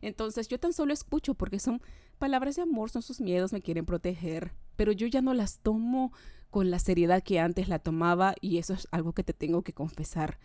Entonces 0.00 0.48
yo 0.48 0.58
tan 0.58 0.72
solo 0.72 0.92
escucho 0.92 1.34
porque 1.34 1.58
son 1.58 1.82
palabras 2.18 2.56
de 2.56 2.62
amor, 2.62 2.90
son 2.90 3.02
sus 3.02 3.20
miedos, 3.20 3.52
me 3.52 3.62
quieren 3.62 3.86
proteger, 3.86 4.52
pero 4.76 4.92
yo 4.92 5.06
ya 5.06 5.22
no 5.22 5.34
las 5.34 5.58
tomo 5.58 6.12
con 6.50 6.70
la 6.70 6.78
seriedad 6.78 7.22
que 7.22 7.38
antes 7.38 7.68
la 7.68 7.78
tomaba 7.78 8.34
y 8.40 8.58
eso 8.58 8.74
es 8.74 8.88
algo 8.90 9.12
que 9.12 9.24
te 9.24 9.32
tengo 9.32 9.62
que 9.62 9.72
confesar. 9.72 10.38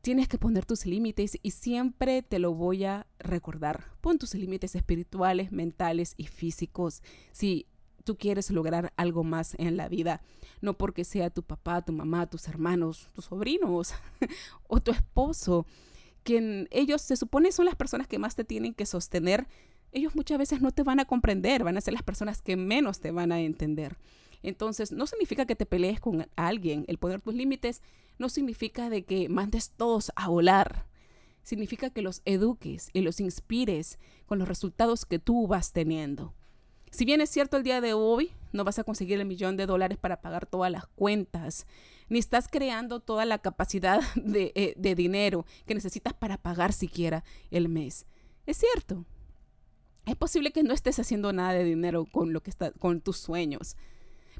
Tienes 0.00 0.26
que 0.26 0.38
poner 0.38 0.66
tus 0.66 0.84
límites 0.84 1.38
y 1.42 1.52
siempre 1.52 2.22
te 2.22 2.40
lo 2.40 2.54
voy 2.54 2.84
a 2.84 3.06
recordar. 3.20 3.84
Pon 4.00 4.18
tus 4.18 4.34
límites 4.34 4.74
espirituales, 4.74 5.52
mentales 5.52 6.14
y 6.16 6.26
físicos. 6.26 7.02
Si 7.30 7.66
tú 8.02 8.16
quieres 8.16 8.50
lograr 8.50 8.92
algo 8.96 9.22
más 9.22 9.54
en 9.58 9.76
la 9.76 9.88
vida, 9.88 10.22
no 10.60 10.76
porque 10.76 11.04
sea 11.04 11.30
tu 11.30 11.42
papá, 11.42 11.82
tu 11.82 11.92
mamá, 11.92 12.28
tus 12.28 12.48
hermanos, 12.48 13.08
tus 13.12 13.26
sobrinos 13.26 13.94
o 14.66 14.80
tu 14.80 14.90
esposo, 14.90 15.66
que 16.22 16.68
ellos 16.70 17.02
se 17.02 17.16
supone 17.16 17.52
son 17.52 17.66
las 17.66 17.76
personas 17.76 18.06
que 18.06 18.18
más 18.18 18.34
te 18.34 18.44
tienen 18.44 18.74
que 18.74 18.86
sostener, 18.86 19.46
ellos 19.92 20.16
muchas 20.16 20.38
veces 20.38 20.60
no 20.60 20.72
te 20.72 20.82
van 20.82 21.00
a 21.00 21.04
comprender, 21.04 21.64
van 21.64 21.76
a 21.76 21.80
ser 21.80 21.94
las 21.94 22.02
personas 22.02 22.40
que 22.40 22.56
menos 22.56 23.00
te 23.00 23.10
van 23.10 23.30
a 23.30 23.40
entender. 23.40 23.98
Entonces, 24.42 24.90
no 24.90 25.06
significa 25.06 25.46
que 25.46 25.54
te 25.54 25.66
pelees 25.66 26.00
con 26.00 26.26
alguien. 26.34 26.84
El 26.88 26.98
poner 26.98 27.20
tus 27.20 27.34
límites 27.34 27.82
no 28.18 28.28
significa 28.28 28.90
de 28.90 29.04
que 29.04 29.28
mandes 29.28 29.70
todos 29.70 30.10
a 30.16 30.28
volar. 30.28 30.86
Significa 31.42 31.90
que 31.90 32.02
los 32.02 32.22
eduques 32.24 32.90
y 32.92 33.02
los 33.02 33.20
inspires 33.20 33.98
con 34.26 34.38
los 34.38 34.48
resultados 34.48 35.04
que 35.04 35.18
tú 35.18 35.46
vas 35.46 35.72
teniendo. 35.72 36.34
Si 36.90 37.04
bien 37.04 37.20
es 37.20 37.30
cierto 37.30 37.56
el 37.56 37.62
día 37.62 37.80
de 37.80 37.94
hoy, 37.94 38.32
no 38.52 38.64
vas 38.64 38.78
a 38.78 38.84
conseguir 38.84 39.18
el 39.18 39.26
millón 39.26 39.56
de 39.56 39.66
dólares 39.66 39.98
para 39.98 40.20
pagar 40.20 40.46
todas 40.46 40.70
las 40.70 40.86
cuentas, 40.86 41.66
ni 42.08 42.18
estás 42.18 42.48
creando 42.48 43.00
toda 43.00 43.24
la 43.24 43.38
capacidad 43.38 44.00
de, 44.14 44.52
eh, 44.54 44.74
de 44.76 44.94
dinero 44.94 45.46
que 45.66 45.74
necesitas 45.74 46.12
para 46.14 46.36
pagar 46.36 46.72
siquiera 46.72 47.24
el 47.50 47.68
mes. 47.68 48.06
Es 48.46 48.58
cierto. 48.58 49.04
Es 50.04 50.16
posible 50.16 50.50
que 50.50 50.64
no 50.64 50.74
estés 50.74 50.98
haciendo 50.98 51.32
nada 51.32 51.52
de 51.52 51.64
dinero 51.64 52.06
con 52.10 52.32
lo 52.32 52.42
que 52.42 52.50
está, 52.50 52.72
con 52.72 53.00
tus 53.00 53.18
sueños, 53.18 53.76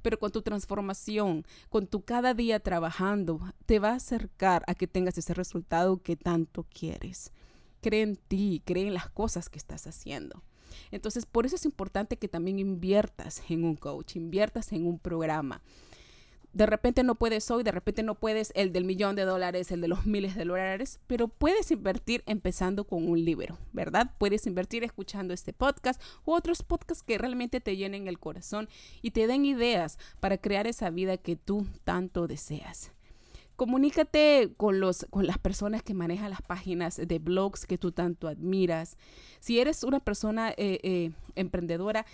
pero 0.03 0.19
con 0.19 0.33
tu 0.33 0.43
transformación, 0.43 1.47
con 1.69 1.87
tu 1.87 2.03
cada 2.03 2.35
día 2.35 2.59
trabajando, 2.59 3.41
te 3.67 3.79
va 3.79 3.91
a 3.91 3.97
acercar 3.97 4.65
a 4.67 4.75
que 4.75 4.89
tengas 4.89 5.17
ese 5.19 5.35
resultado 5.35 6.03
que 6.03 6.17
tanto 6.17 6.65
quieres. 6.65 7.33
Cree 7.81 8.03
en 8.03 8.17
ti, 8.17 8.61
cree 8.65 8.89
en 8.89 8.95
las 8.95 9.09
cosas 9.09 9.49
que 9.49 9.59
estás 9.59 9.87
haciendo. 9.87 10.43
Entonces, 10.91 11.27
por 11.27 11.47
eso 11.47 11.57
es 11.57 11.65
importante 11.65 12.17
que 12.17 12.29
también 12.29 12.59
inviertas 12.59 13.43
en 13.49 13.65
un 13.65 13.77
coach, 13.77 14.17
inviertas 14.17 14.73
en 14.73 14.87
un 14.87 14.99
programa 14.99 15.63
de 16.53 16.67
repente 16.67 17.03
no 17.03 17.15
puedes 17.15 17.51
hoy, 17.51 17.63
de 17.63 17.73
repente 17.73 18.03
no 18.03 18.15
puedes 18.15 18.53
el 18.55 18.73
del 18.73 18.85
millón 18.85 19.17
de 19.17 19.25
dólares, 19.25 19.71
el 19.73 19.81
de 19.81 19.89
los 19.89 20.07
miles 20.07 20.35
de 20.35 20.45
dólares, 20.45 21.01
pero 21.07 21.29
puedes 21.29 21.71
invertir 21.71 22.23
empezando 22.27 22.85
con 22.85 23.09
un 23.09 23.25
libro, 23.25 23.59
¿verdad? 23.73 24.13
Puedes 24.19 24.47
invertir 24.47 24.85
escuchando 24.85 25.35
este 25.35 25.53
podcast 25.53 26.01
u 26.25 26.33
otros 26.33 26.63
podcasts 26.63 27.03
que 27.03 27.19
realmente 27.19 27.61
te 27.61 27.77
llenen 27.77 28.09
el 28.09 28.19
corazón 28.19 28.69
y 29.01 29.13
te 29.13 29.27
den 29.27 29.45
ideas 29.45 29.99
para 30.21 30.39
crear 30.39 30.67
esa 30.67 30.91
vida 30.91 31.17
que 31.17 31.37
tú 31.37 31.67
tanto 31.85 32.27
deseas. 32.27 32.93
Comunícate 33.63 34.55
con, 34.57 34.81
los, 34.81 35.07
con 35.09 35.25
las 35.25 35.39
personas 35.39 35.85
que 35.85 35.95
manejan 35.95 36.31
las 36.31 36.43
páginas 36.43 36.97
de 36.97 37.19
blogs 37.21 37.65
que 37.65 37.79
tú 37.79 37.93
tanto 37.93 38.27
admiras. 38.27 38.97
Si 39.39 39.61
eres 39.61 39.85
una 39.85 40.01
persona 40.01 40.51
eh, 40.51 40.81
eh, 40.83 41.13
emprendedora, 41.37 42.05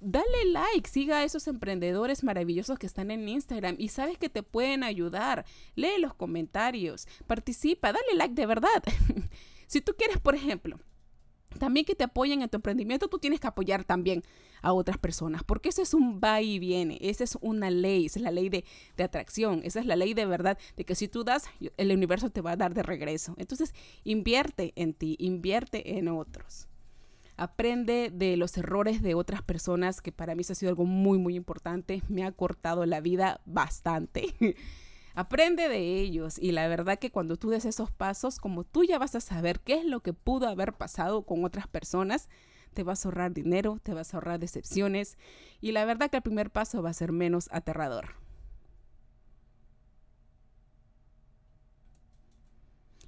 dale 0.00 0.44
like, 0.46 0.90
siga 0.90 1.18
a 1.18 1.22
esos 1.22 1.46
emprendedores 1.46 2.24
maravillosos 2.24 2.80
que 2.80 2.88
están 2.88 3.12
en 3.12 3.28
Instagram 3.28 3.76
y 3.78 3.90
sabes 3.90 4.18
que 4.18 4.28
te 4.28 4.42
pueden 4.42 4.82
ayudar. 4.82 5.44
Lee 5.76 6.00
los 6.00 6.14
comentarios, 6.14 7.06
participa, 7.28 7.92
dale 7.92 8.16
like 8.16 8.34
de 8.34 8.46
verdad. 8.46 8.82
si 9.68 9.82
tú 9.82 9.94
quieres, 9.96 10.18
por 10.18 10.34
ejemplo, 10.34 10.80
también 11.58 11.84
que 11.84 11.94
te 11.94 12.04
apoyen 12.04 12.42
en 12.42 12.48
tu 12.48 12.56
emprendimiento, 12.56 13.08
tú 13.08 13.18
tienes 13.18 13.40
que 13.40 13.46
apoyar 13.46 13.84
también 13.84 14.22
a 14.62 14.72
otras 14.72 14.98
personas, 14.98 15.42
porque 15.44 15.68
eso 15.68 15.82
es 15.82 15.94
un 15.94 16.20
va 16.22 16.40
y 16.40 16.58
viene, 16.58 16.98
esa 17.00 17.24
es 17.24 17.36
una 17.40 17.70
ley, 17.70 18.06
es 18.06 18.16
la 18.16 18.30
ley 18.30 18.48
de, 18.48 18.64
de, 18.96 19.04
atracción, 19.04 19.60
esa 19.64 19.80
es 19.80 19.86
la 19.86 19.96
ley 19.96 20.14
de 20.14 20.26
verdad, 20.26 20.58
de 20.76 20.84
que 20.84 20.94
si 20.94 21.08
tú 21.08 21.24
das, 21.24 21.46
el 21.76 21.92
universo 21.92 22.30
te 22.30 22.40
va 22.40 22.52
a 22.52 22.56
dar 22.56 22.74
de 22.74 22.82
regreso. 22.82 23.34
Entonces, 23.38 23.74
invierte 24.04 24.72
en 24.76 24.94
ti, 24.94 25.16
invierte 25.18 25.98
en 25.98 26.08
otros. 26.08 26.68
Aprende 27.36 28.10
de 28.12 28.36
los 28.36 28.56
errores 28.56 29.02
de 29.02 29.14
otras 29.14 29.42
personas, 29.42 30.00
que 30.00 30.12
para 30.12 30.34
mí 30.34 30.42
eso 30.42 30.52
ha 30.52 30.56
sido 30.56 30.70
algo 30.70 30.84
muy, 30.84 31.18
muy 31.18 31.34
importante, 31.34 32.02
me 32.08 32.24
ha 32.24 32.32
cortado 32.32 32.86
la 32.86 33.00
vida 33.00 33.40
bastante. 33.46 34.34
Aprende 35.14 35.68
de 35.68 36.00
ellos 36.00 36.38
y 36.38 36.52
la 36.52 36.68
verdad 36.68 36.98
que 36.98 37.10
cuando 37.10 37.36
tú 37.36 37.50
des 37.50 37.64
esos 37.64 37.90
pasos, 37.90 38.38
como 38.38 38.64
tú 38.64 38.84
ya 38.84 38.98
vas 38.98 39.14
a 39.14 39.20
saber 39.20 39.60
qué 39.60 39.74
es 39.74 39.84
lo 39.84 40.00
que 40.00 40.12
pudo 40.12 40.48
haber 40.48 40.72
pasado 40.72 41.22
con 41.22 41.44
otras 41.44 41.66
personas, 41.68 42.28
te 42.72 42.82
vas 42.82 43.04
a 43.04 43.08
ahorrar 43.08 43.32
dinero, 43.32 43.78
te 43.82 43.92
vas 43.92 44.12
a 44.12 44.16
ahorrar 44.16 44.40
decepciones 44.40 45.18
y 45.60 45.72
la 45.72 45.84
verdad 45.84 46.10
que 46.10 46.16
el 46.16 46.22
primer 46.22 46.50
paso 46.50 46.82
va 46.82 46.90
a 46.90 46.94
ser 46.94 47.12
menos 47.12 47.48
aterrador. 47.52 48.22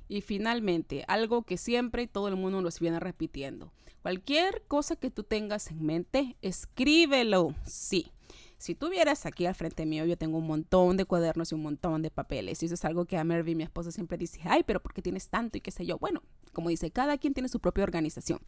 Y 0.06 0.20
finalmente, 0.20 1.04
algo 1.08 1.42
que 1.44 1.56
siempre 1.56 2.06
todo 2.06 2.28
el 2.28 2.36
mundo 2.36 2.60
nos 2.60 2.78
viene 2.78 3.00
repitiendo. 3.00 3.72
Cualquier 4.02 4.62
cosa 4.68 4.96
que 4.96 5.10
tú 5.10 5.22
tengas 5.22 5.70
en 5.70 5.82
mente, 5.82 6.36
escríbelo. 6.42 7.54
Sí. 7.64 8.12
Si 8.58 8.74
tú 8.74 8.88
vieras 8.88 9.26
aquí 9.26 9.46
al 9.46 9.54
frente 9.54 9.86
mío, 9.86 10.04
yo 10.06 10.16
tengo 10.16 10.38
un 10.38 10.46
montón 10.46 10.96
de 10.96 11.04
cuadernos 11.04 11.52
y 11.52 11.54
un 11.54 11.62
montón 11.62 12.02
de 12.02 12.10
papeles. 12.10 12.62
Y 12.62 12.66
eso 12.66 12.74
es 12.74 12.84
algo 12.84 13.04
que 13.04 13.16
a 13.16 13.24
Mervy, 13.24 13.54
mi 13.54 13.64
esposa, 13.64 13.90
siempre 13.90 14.16
dice, 14.16 14.40
ay, 14.44 14.62
pero 14.64 14.80
¿por 14.80 14.94
qué 14.94 15.02
tienes 15.02 15.28
tanto? 15.28 15.58
Y 15.58 15.60
qué 15.60 15.70
sé 15.70 15.84
yo. 15.84 15.98
Bueno, 15.98 16.22
como 16.52 16.68
dice, 16.68 16.90
cada 16.90 17.18
quien 17.18 17.34
tiene 17.34 17.48
su 17.48 17.60
propia 17.60 17.84
organización. 17.84 18.40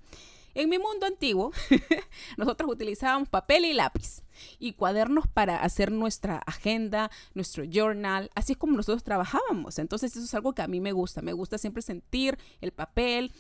En 0.57 0.71
mi 0.71 0.79
mundo 0.79 1.05
antiguo, 1.05 1.53
nosotros 2.39 2.71
utilizábamos 2.71 3.29
papel 3.29 3.67
y 3.67 3.75
lápiz 3.75 4.23
y 4.59 4.73
cuadernos 4.73 5.29
para 5.29 5.59
hacer 5.59 5.93
nuestra 5.93 6.39
agenda, 6.47 7.11
nuestro 7.35 7.63
journal, 7.65 8.31
así 8.35 8.53
es 8.53 8.59
como 8.59 8.75
nosotros 8.75 9.05
trabajábamos. 9.05 9.79
Entonces 9.79 10.17
eso 10.17 10.25
es 10.25 10.33
algo 10.33 10.55
que 10.55 10.63
a 10.63 10.67
mí 10.67 10.81
me 10.81 10.93
gusta. 10.93 11.21
Me 11.21 11.35
gusta 11.35 11.59
siempre 11.59 11.83
sentir 11.83 12.39
el 12.63 12.73
papel, 12.73 13.35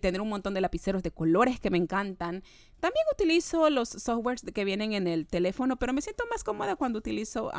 tener 0.00 0.20
un 0.20 0.28
montón 0.28 0.54
de 0.54 0.60
lapiceros 0.60 1.02
de 1.02 1.10
colores 1.10 1.58
que 1.58 1.70
me 1.70 1.78
encantan. 1.78 2.44
También 2.78 3.04
utilizo 3.12 3.68
los 3.68 3.88
softwares 3.88 4.42
que 4.54 4.64
vienen 4.64 4.92
en 4.92 5.08
el 5.08 5.26
teléfono, 5.26 5.80
pero 5.80 5.92
me 5.92 6.00
siento 6.00 6.22
más 6.30 6.44
cómoda 6.44 6.76
cuando 6.76 7.00
utilizo 7.00 7.50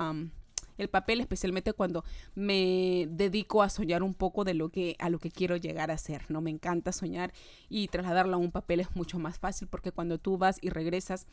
el 0.77 0.89
papel, 0.89 1.19
especialmente 1.21 1.73
cuando 1.73 2.03
me 2.35 3.07
dedico 3.09 3.63
a 3.63 3.69
soñar 3.69 4.03
un 4.03 4.13
poco 4.13 4.43
de 4.43 4.53
lo 4.53 4.69
que 4.69 4.95
a 4.99 5.09
lo 5.09 5.19
que 5.19 5.31
quiero 5.31 5.57
llegar 5.57 5.91
a 5.91 5.97
ser, 5.97 6.29
¿no? 6.29 6.41
Me 6.41 6.49
encanta 6.49 6.91
soñar 6.91 7.33
y 7.69 7.87
trasladarlo 7.87 8.35
a 8.35 8.39
un 8.39 8.51
papel 8.51 8.79
es 8.79 8.95
mucho 8.95 9.19
más 9.19 9.39
fácil 9.39 9.67
porque 9.67 9.91
cuando 9.91 10.17
tú 10.17 10.37
vas 10.37 10.57
y 10.61 10.69
regresas 10.69 11.27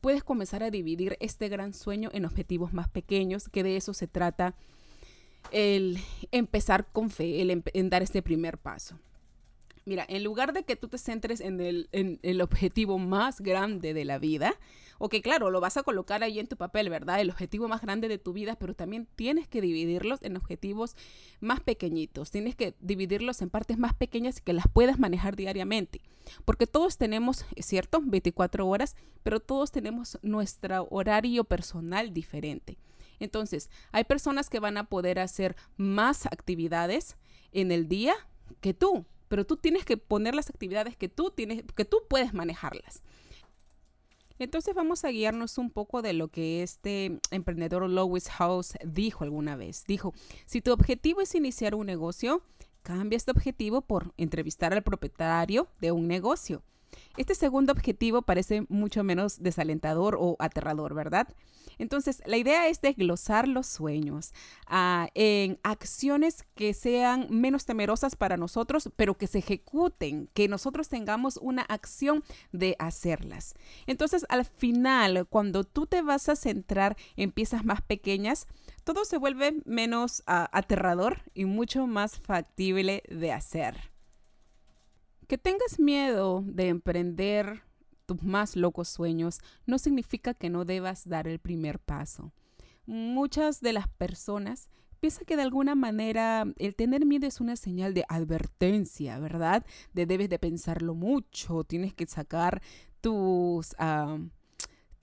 puedes 0.00 0.22
comenzar 0.22 0.62
a 0.62 0.70
dividir 0.70 1.16
este 1.20 1.48
gran 1.48 1.74
sueño 1.74 2.10
en 2.12 2.24
objetivos 2.24 2.72
más 2.72 2.88
pequeños, 2.88 3.48
que 3.48 3.62
de 3.62 3.76
eso 3.76 3.94
se 3.94 4.06
trata 4.06 4.54
el 5.52 5.98
empezar 6.32 6.86
con 6.92 7.10
fe, 7.10 7.42
el 7.42 7.62
en 7.72 7.90
dar 7.90 8.02
este 8.02 8.22
primer 8.22 8.58
paso. 8.58 8.98
Mira, 9.84 10.04
en 10.08 10.24
lugar 10.24 10.52
de 10.52 10.64
que 10.64 10.74
tú 10.74 10.88
te 10.88 10.98
centres 10.98 11.40
en 11.40 11.60
el, 11.60 11.88
en 11.92 12.18
el 12.22 12.40
objetivo 12.40 12.98
más 12.98 13.40
grande 13.40 13.94
de 13.94 14.04
la 14.04 14.18
vida, 14.18 14.54
o 14.98 15.08
que 15.08 15.22
claro, 15.22 15.50
lo 15.50 15.60
vas 15.60 15.76
a 15.76 15.82
colocar 15.82 16.22
ahí 16.22 16.38
en 16.38 16.46
tu 16.46 16.56
papel, 16.56 16.90
¿verdad? 16.90 17.20
El 17.20 17.30
objetivo 17.30 17.68
más 17.68 17.82
grande 17.82 18.08
de 18.08 18.18
tu 18.18 18.32
vida, 18.32 18.56
pero 18.56 18.74
también 18.74 19.06
tienes 19.16 19.48
que 19.48 19.60
dividirlos 19.60 20.20
en 20.22 20.36
objetivos 20.36 20.96
más 21.40 21.60
pequeñitos. 21.60 22.30
Tienes 22.30 22.54
que 22.54 22.74
dividirlos 22.80 23.42
en 23.42 23.50
partes 23.50 23.78
más 23.78 23.94
pequeñas 23.94 24.40
que 24.40 24.52
las 24.52 24.66
puedas 24.68 24.98
manejar 24.98 25.36
diariamente. 25.36 26.00
Porque 26.44 26.66
todos 26.66 26.98
tenemos, 26.98 27.44
es 27.54 27.66
cierto, 27.66 28.00
24 28.02 28.66
horas, 28.66 28.96
pero 29.22 29.40
todos 29.40 29.70
tenemos 29.70 30.18
nuestro 30.22 30.88
horario 30.90 31.44
personal 31.44 32.12
diferente. 32.12 32.78
Entonces, 33.18 33.70
hay 33.92 34.04
personas 34.04 34.50
que 34.50 34.60
van 34.60 34.76
a 34.76 34.88
poder 34.88 35.18
hacer 35.18 35.56
más 35.76 36.26
actividades 36.26 37.16
en 37.52 37.72
el 37.72 37.88
día 37.88 38.14
que 38.60 38.74
tú, 38.74 39.06
pero 39.28 39.46
tú 39.46 39.56
tienes 39.56 39.84
que 39.84 39.96
poner 39.96 40.34
las 40.34 40.50
actividades 40.50 40.96
que 40.96 41.08
tú 41.08 41.30
tienes, 41.30 41.64
que 41.74 41.84
tú 41.84 42.02
puedes 42.08 42.34
manejarlas. 42.34 43.02
Entonces 44.38 44.74
vamos 44.74 45.04
a 45.04 45.10
guiarnos 45.10 45.58
un 45.58 45.70
poco 45.70 46.02
de 46.02 46.12
lo 46.12 46.28
que 46.28 46.62
este 46.62 47.20
emprendedor 47.30 47.88
Lois 47.88 48.28
House 48.28 48.74
dijo 48.84 49.24
alguna 49.24 49.56
vez. 49.56 49.84
Dijo, 49.86 50.12
si 50.44 50.60
tu 50.60 50.72
objetivo 50.72 51.20
es 51.20 51.34
iniciar 51.34 51.74
un 51.74 51.86
negocio, 51.86 52.42
cambia 52.82 53.16
este 53.16 53.30
objetivo 53.30 53.80
por 53.80 54.12
entrevistar 54.16 54.72
al 54.72 54.82
propietario 54.82 55.68
de 55.80 55.92
un 55.92 56.06
negocio. 56.06 56.62
Este 57.16 57.34
segundo 57.34 57.72
objetivo 57.72 58.22
parece 58.22 58.66
mucho 58.68 59.04
menos 59.04 59.42
desalentador 59.42 60.16
o 60.18 60.36
aterrador, 60.38 60.94
¿verdad? 60.94 61.28
Entonces, 61.78 62.22
la 62.26 62.36
idea 62.36 62.68
es 62.68 62.80
desglosar 62.80 63.48
los 63.48 63.66
sueños 63.66 64.32
ah, 64.66 65.08
en 65.14 65.58
acciones 65.62 66.44
que 66.54 66.72
sean 66.74 67.26
menos 67.30 67.66
temerosas 67.66 68.16
para 68.16 68.36
nosotros, 68.36 68.90
pero 68.96 69.16
que 69.16 69.26
se 69.26 69.38
ejecuten, 69.38 70.28
que 70.32 70.48
nosotros 70.48 70.88
tengamos 70.88 71.38
una 71.42 71.62
acción 71.62 72.24
de 72.52 72.76
hacerlas. 72.78 73.54
Entonces, 73.86 74.24
al 74.28 74.44
final, 74.44 75.26
cuando 75.28 75.64
tú 75.64 75.86
te 75.86 76.02
vas 76.02 76.28
a 76.28 76.36
centrar 76.36 76.96
en 77.16 77.30
piezas 77.30 77.64
más 77.64 77.82
pequeñas, 77.82 78.46
todo 78.84 79.04
se 79.04 79.18
vuelve 79.18 79.60
menos 79.64 80.22
ah, 80.26 80.48
aterrador 80.52 81.22
y 81.34 81.44
mucho 81.44 81.86
más 81.86 82.18
factible 82.18 83.02
de 83.08 83.32
hacer. 83.32 83.95
Que 85.26 85.38
tengas 85.38 85.78
miedo 85.80 86.44
de 86.46 86.68
emprender 86.68 87.62
tus 88.06 88.22
más 88.22 88.54
locos 88.54 88.88
sueños 88.88 89.40
no 89.66 89.78
significa 89.78 90.34
que 90.34 90.50
no 90.50 90.64
debas 90.64 91.08
dar 91.08 91.26
el 91.26 91.40
primer 91.40 91.80
paso. 91.80 92.32
Muchas 92.86 93.60
de 93.60 93.72
las 93.72 93.88
personas 93.88 94.68
piensan 95.00 95.24
que 95.24 95.36
de 95.36 95.42
alguna 95.42 95.74
manera 95.74 96.44
el 96.58 96.76
tener 96.76 97.04
miedo 97.04 97.26
es 97.26 97.40
una 97.40 97.56
señal 97.56 97.92
de 97.94 98.04
advertencia, 98.08 99.18
¿verdad? 99.18 99.66
De 99.92 100.06
debes 100.06 100.28
de 100.28 100.38
pensarlo 100.38 100.94
mucho, 100.94 101.64
tienes 101.64 101.92
que 101.92 102.06
sacar 102.06 102.62
tus 103.00 103.74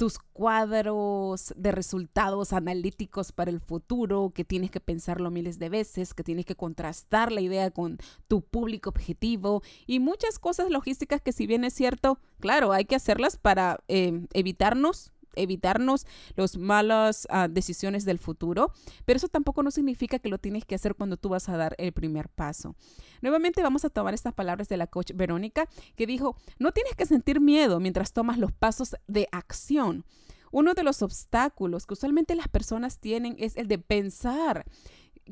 tus 0.03 0.19
cuadros 0.19 1.53
de 1.55 1.71
resultados 1.71 2.51
analíticos 2.51 3.31
para 3.31 3.49
el 3.49 3.61
futuro, 3.61 4.33
que 4.35 4.43
tienes 4.43 4.69
que 4.69 4.81
pensarlo 4.81 5.31
miles 5.31 5.59
de 5.59 5.69
veces, 5.69 6.13
que 6.13 6.25
tienes 6.25 6.45
que 6.45 6.57
contrastar 6.57 7.31
la 7.31 7.39
idea 7.39 7.71
con 7.71 7.99
tu 8.27 8.41
público 8.41 8.89
objetivo 8.89 9.63
y 9.87 10.01
muchas 10.01 10.39
cosas 10.39 10.69
logísticas 10.69 11.21
que 11.21 11.31
si 11.31 11.47
bien 11.47 11.63
es 11.63 11.73
cierto, 11.73 12.19
claro, 12.41 12.73
hay 12.73 12.83
que 12.83 12.97
hacerlas 12.97 13.37
para 13.37 13.79
eh, 13.87 14.27
evitarnos 14.33 15.12
evitarnos 15.35 16.05
las 16.35 16.57
malas 16.57 17.27
ah, 17.29 17.47
decisiones 17.47 18.05
del 18.05 18.19
futuro, 18.19 18.71
pero 19.05 19.17
eso 19.17 19.27
tampoco 19.27 19.63
no 19.63 19.71
significa 19.71 20.19
que 20.19 20.29
lo 20.29 20.37
tienes 20.37 20.65
que 20.65 20.75
hacer 20.75 20.95
cuando 20.95 21.17
tú 21.17 21.29
vas 21.29 21.49
a 21.49 21.57
dar 21.57 21.75
el 21.77 21.91
primer 21.91 22.29
paso. 22.29 22.75
Nuevamente 23.21 23.61
vamos 23.61 23.85
a 23.85 23.89
tomar 23.89 24.13
estas 24.13 24.33
palabras 24.33 24.69
de 24.69 24.77
la 24.77 24.87
coach 24.87 25.11
Verónica 25.13 25.67
que 25.95 26.07
dijo, 26.07 26.35
no 26.59 26.71
tienes 26.71 26.95
que 26.95 27.05
sentir 27.05 27.39
miedo 27.39 27.79
mientras 27.79 28.13
tomas 28.13 28.37
los 28.37 28.51
pasos 28.51 28.95
de 29.07 29.27
acción. 29.31 30.05
Uno 30.51 30.75
de 30.75 30.83
los 30.83 31.01
obstáculos 31.01 31.87
que 31.87 31.93
usualmente 31.93 32.35
las 32.35 32.47
personas 32.47 32.99
tienen 32.99 33.35
es 33.39 33.57
el 33.57 33.67
de 33.67 33.79
pensar 33.79 34.65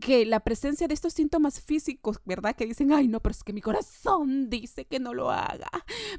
que 0.02 0.26
la 0.26 0.42
presencia 0.42 0.88
de 0.88 0.94
estos 0.94 1.14
síntomas 1.14 1.62
físicos, 1.62 2.20
¿verdad? 2.26 2.56
Que 2.56 2.66
dicen, 2.66 2.92
ay, 2.92 3.08
no, 3.08 3.22
pero 3.22 3.32
es 3.32 3.44
que 3.44 3.54
mi 3.54 3.62
corazón 3.62 4.50
dice 4.50 4.86
que 4.86 5.00
no 5.00 5.14
lo 5.14 5.32
haga, 5.32 5.70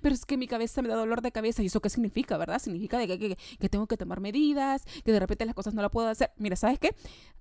pero 0.01 0.14
es 0.14 0.25
que 0.25 0.38
mi 0.38 0.47
cabeza 0.47 0.81
me 0.81 0.88
da 0.88 0.95
dolor 0.95 1.21
de 1.21 1.33
cabeza. 1.33 1.62
¿Y 1.62 1.66
eso 1.66 1.81
qué 1.81 1.90
significa, 1.90 2.38
verdad? 2.38 2.59
Significa 2.59 2.97
de 2.97 3.07
que, 3.07 3.37
que, 3.59 3.68
tengo 3.68 3.87
que 3.87 3.99
tomar 3.99 4.21
medidas, 4.21 4.85
que 5.05 5.12
de 5.12 5.21
repente 5.21 5.45
las 5.45 5.55
cosas 5.55 5.75
no 5.75 5.83
las 5.83 5.90
puedo 5.90 6.09
hacer. 6.09 6.31
Mira, 6.38 6.57
¿sabes 6.57 6.79
qué? 6.79 6.95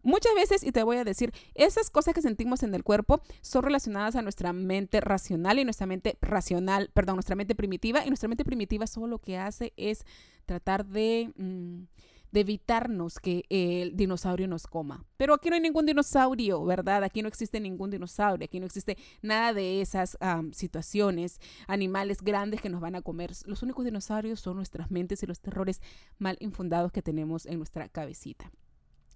Muchas 0.03 0.33
veces, 0.35 0.63
y 0.63 0.71
te 0.71 0.83
voy 0.83 0.97
a 0.97 1.03
decir, 1.03 1.31
esas 1.55 1.89
cosas 1.89 2.13
que 2.13 2.21
sentimos 2.21 2.63
en 2.63 2.73
el 2.75 2.83
cuerpo 2.83 3.21
son 3.41 3.63
relacionadas 3.63 4.15
a 4.15 4.21
nuestra 4.21 4.51
mente 4.51 4.99
racional 4.99 5.59
y 5.59 5.63
nuestra 5.63 5.85
mente 5.85 6.17
racional, 6.21 6.89
perdón, 6.93 7.15
nuestra 7.15 7.35
mente 7.35 7.55
primitiva. 7.55 8.03
Y 8.05 8.09
nuestra 8.09 8.27
mente 8.27 8.43
primitiva 8.43 8.87
solo 8.87 9.07
lo 9.07 9.19
que 9.19 9.37
hace 9.37 9.73
es 9.77 10.05
tratar 10.45 10.85
de... 10.85 11.31
Mm, 11.37 11.83
de 12.31 12.39
evitarnos 12.39 13.19
que 13.19 13.45
el 13.49 13.95
dinosaurio 13.95 14.47
nos 14.47 14.67
coma. 14.67 15.05
Pero 15.17 15.33
aquí 15.33 15.49
no 15.49 15.55
hay 15.55 15.61
ningún 15.61 15.85
dinosaurio, 15.85 16.63
¿verdad? 16.63 17.03
Aquí 17.03 17.21
no 17.21 17.27
existe 17.27 17.59
ningún 17.59 17.91
dinosaurio, 17.91 18.45
aquí 18.45 18.59
no 18.59 18.65
existe 18.65 18.97
nada 19.21 19.53
de 19.53 19.81
esas 19.81 20.17
situaciones, 20.51 21.39
animales 21.67 22.21
grandes 22.21 22.61
que 22.61 22.69
nos 22.69 22.81
van 22.81 22.95
a 22.95 23.01
comer. 23.01 23.31
Los 23.45 23.63
únicos 23.63 23.85
dinosaurios 23.85 24.39
son 24.39 24.55
nuestras 24.55 24.91
mentes 24.91 25.23
y 25.23 25.27
los 25.27 25.39
terrores 25.39 25.81
mal 26.17 26.37
infundados 26.39 26.91
que 26.91 27.01
tenemos 27.01 27.45
en 27.45 27.57
nuestra 27.57 27.89
cabecita. 27.89 28.51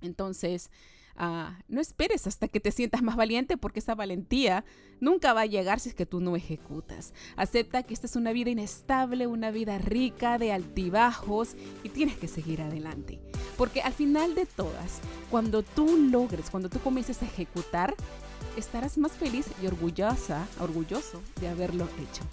Entonces, 0.02 0.70
No 1.18 1.82
esperes 1.82 2.28
hasta 2.28 2.48
que 2.48 2.60
te 2.60 2.72
sientas 2.72 3.02
más 3.02 3.16
valiente 3.16 3.58
porque 3.58 3.80
esa 3.80 3.96
valentía 3.96 4.66
nunca 5.00 5.34
va 5.34 5.42
a 5.42 5.46
llegar 5.46 5.80
si 5.80 5.90
es 5.90 5.96
que 5.96 6.06
tú 6.06 6.20
no 6.20 6.36
ejecutas. 6.36 7.14
Acepta 7.36 7.84
que 7.84 7.94
esta 7.94 8.08
es 8.08 8.16
una 8.16 8.34
vida 8.34 8.50
inestable, 8.50 9.28
una 9.28 9.52
vida 9.52 9.78
rica 9.78 10.38
de 10.38 10.52
altibajos 10.52 11.56
y 11.84 11.90
tienes 11.90 12.18
que 12.18 12.28
seguir 12.28 12.62
adelante. 12.62 13.20
Porque 13.58 13.82
al 13.82 13.94
final 13.94 14.36
de 14.36 14.46
todas, 14.46 15.00
cuando 15.32 15.64
tú 15.64 15.98
logres, 15.98 16.50
cuando 16.50 16.70
tú 16.70 16.80
comiences 16.80 17.22
a 17.22 17.26
ejecutar, 17.26 17.96
estarás 18.58 18.98
más 18.98 19.14
feliz 19.14 19.48
y 19.62 19.68
orgullosa, 19.68 20.48
orgulloso 20.60 21.22
de 21.40 21.48
haberlo 21.48 21.86
hecho. 22.02 22.24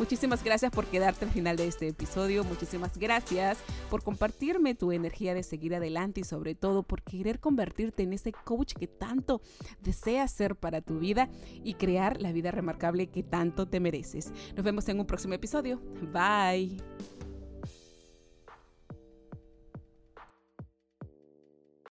Muchísimas 0.00 0.42
gracias 0.42 0.72
por 0.72 0.86
quedarte 0.86 1.26
al 1.26 1.30
final 1.30 1.58
de 1.58 1.66
este 1.66 1.86
episodio. 1.86 2.42
Muchísimas 2.42 2.96
gracias 2.96 3.58
por 3.90 4.02
compartirme 4.02 4.74
tu 4.74 4.92
energía 4.92 5.34
de 5.34 5.42
seguir 5.42 5.74
adelante 5.74 6.20
y 6.20 6.24
sobre 6.24 6.54
todo 6.54 6.82
por 6.82 7.02
querer 7.02 7.38
convertirte 7.38 8.02
en 8.02 8.14
ese 8.14 8.32
coach 8.32 8.72
que 8.72 8.86
tanto 8.86 9.42
deseas 9.82 10.32
ser 10.32 10.56
para 10.56 10.80
tu 10.80 11.00
vida 11.00 11.28
y 11.62 11.74
crear 11.74 12.18
la 12.18 12.32
vida 12.32 12.50
remarcable 12.50 13.08
que 13.08 13.22
tanto 13.22 13.68
te 13.68 13.78
mereces. 13.78 14.32
Nos 14.56 14.64
vemos 14.64 14.88
en 14.88 15.00
un 15.00 15.06
próximo 15.06 15.34
episodio. 15.34 15.82
Bye. 16.10 16.78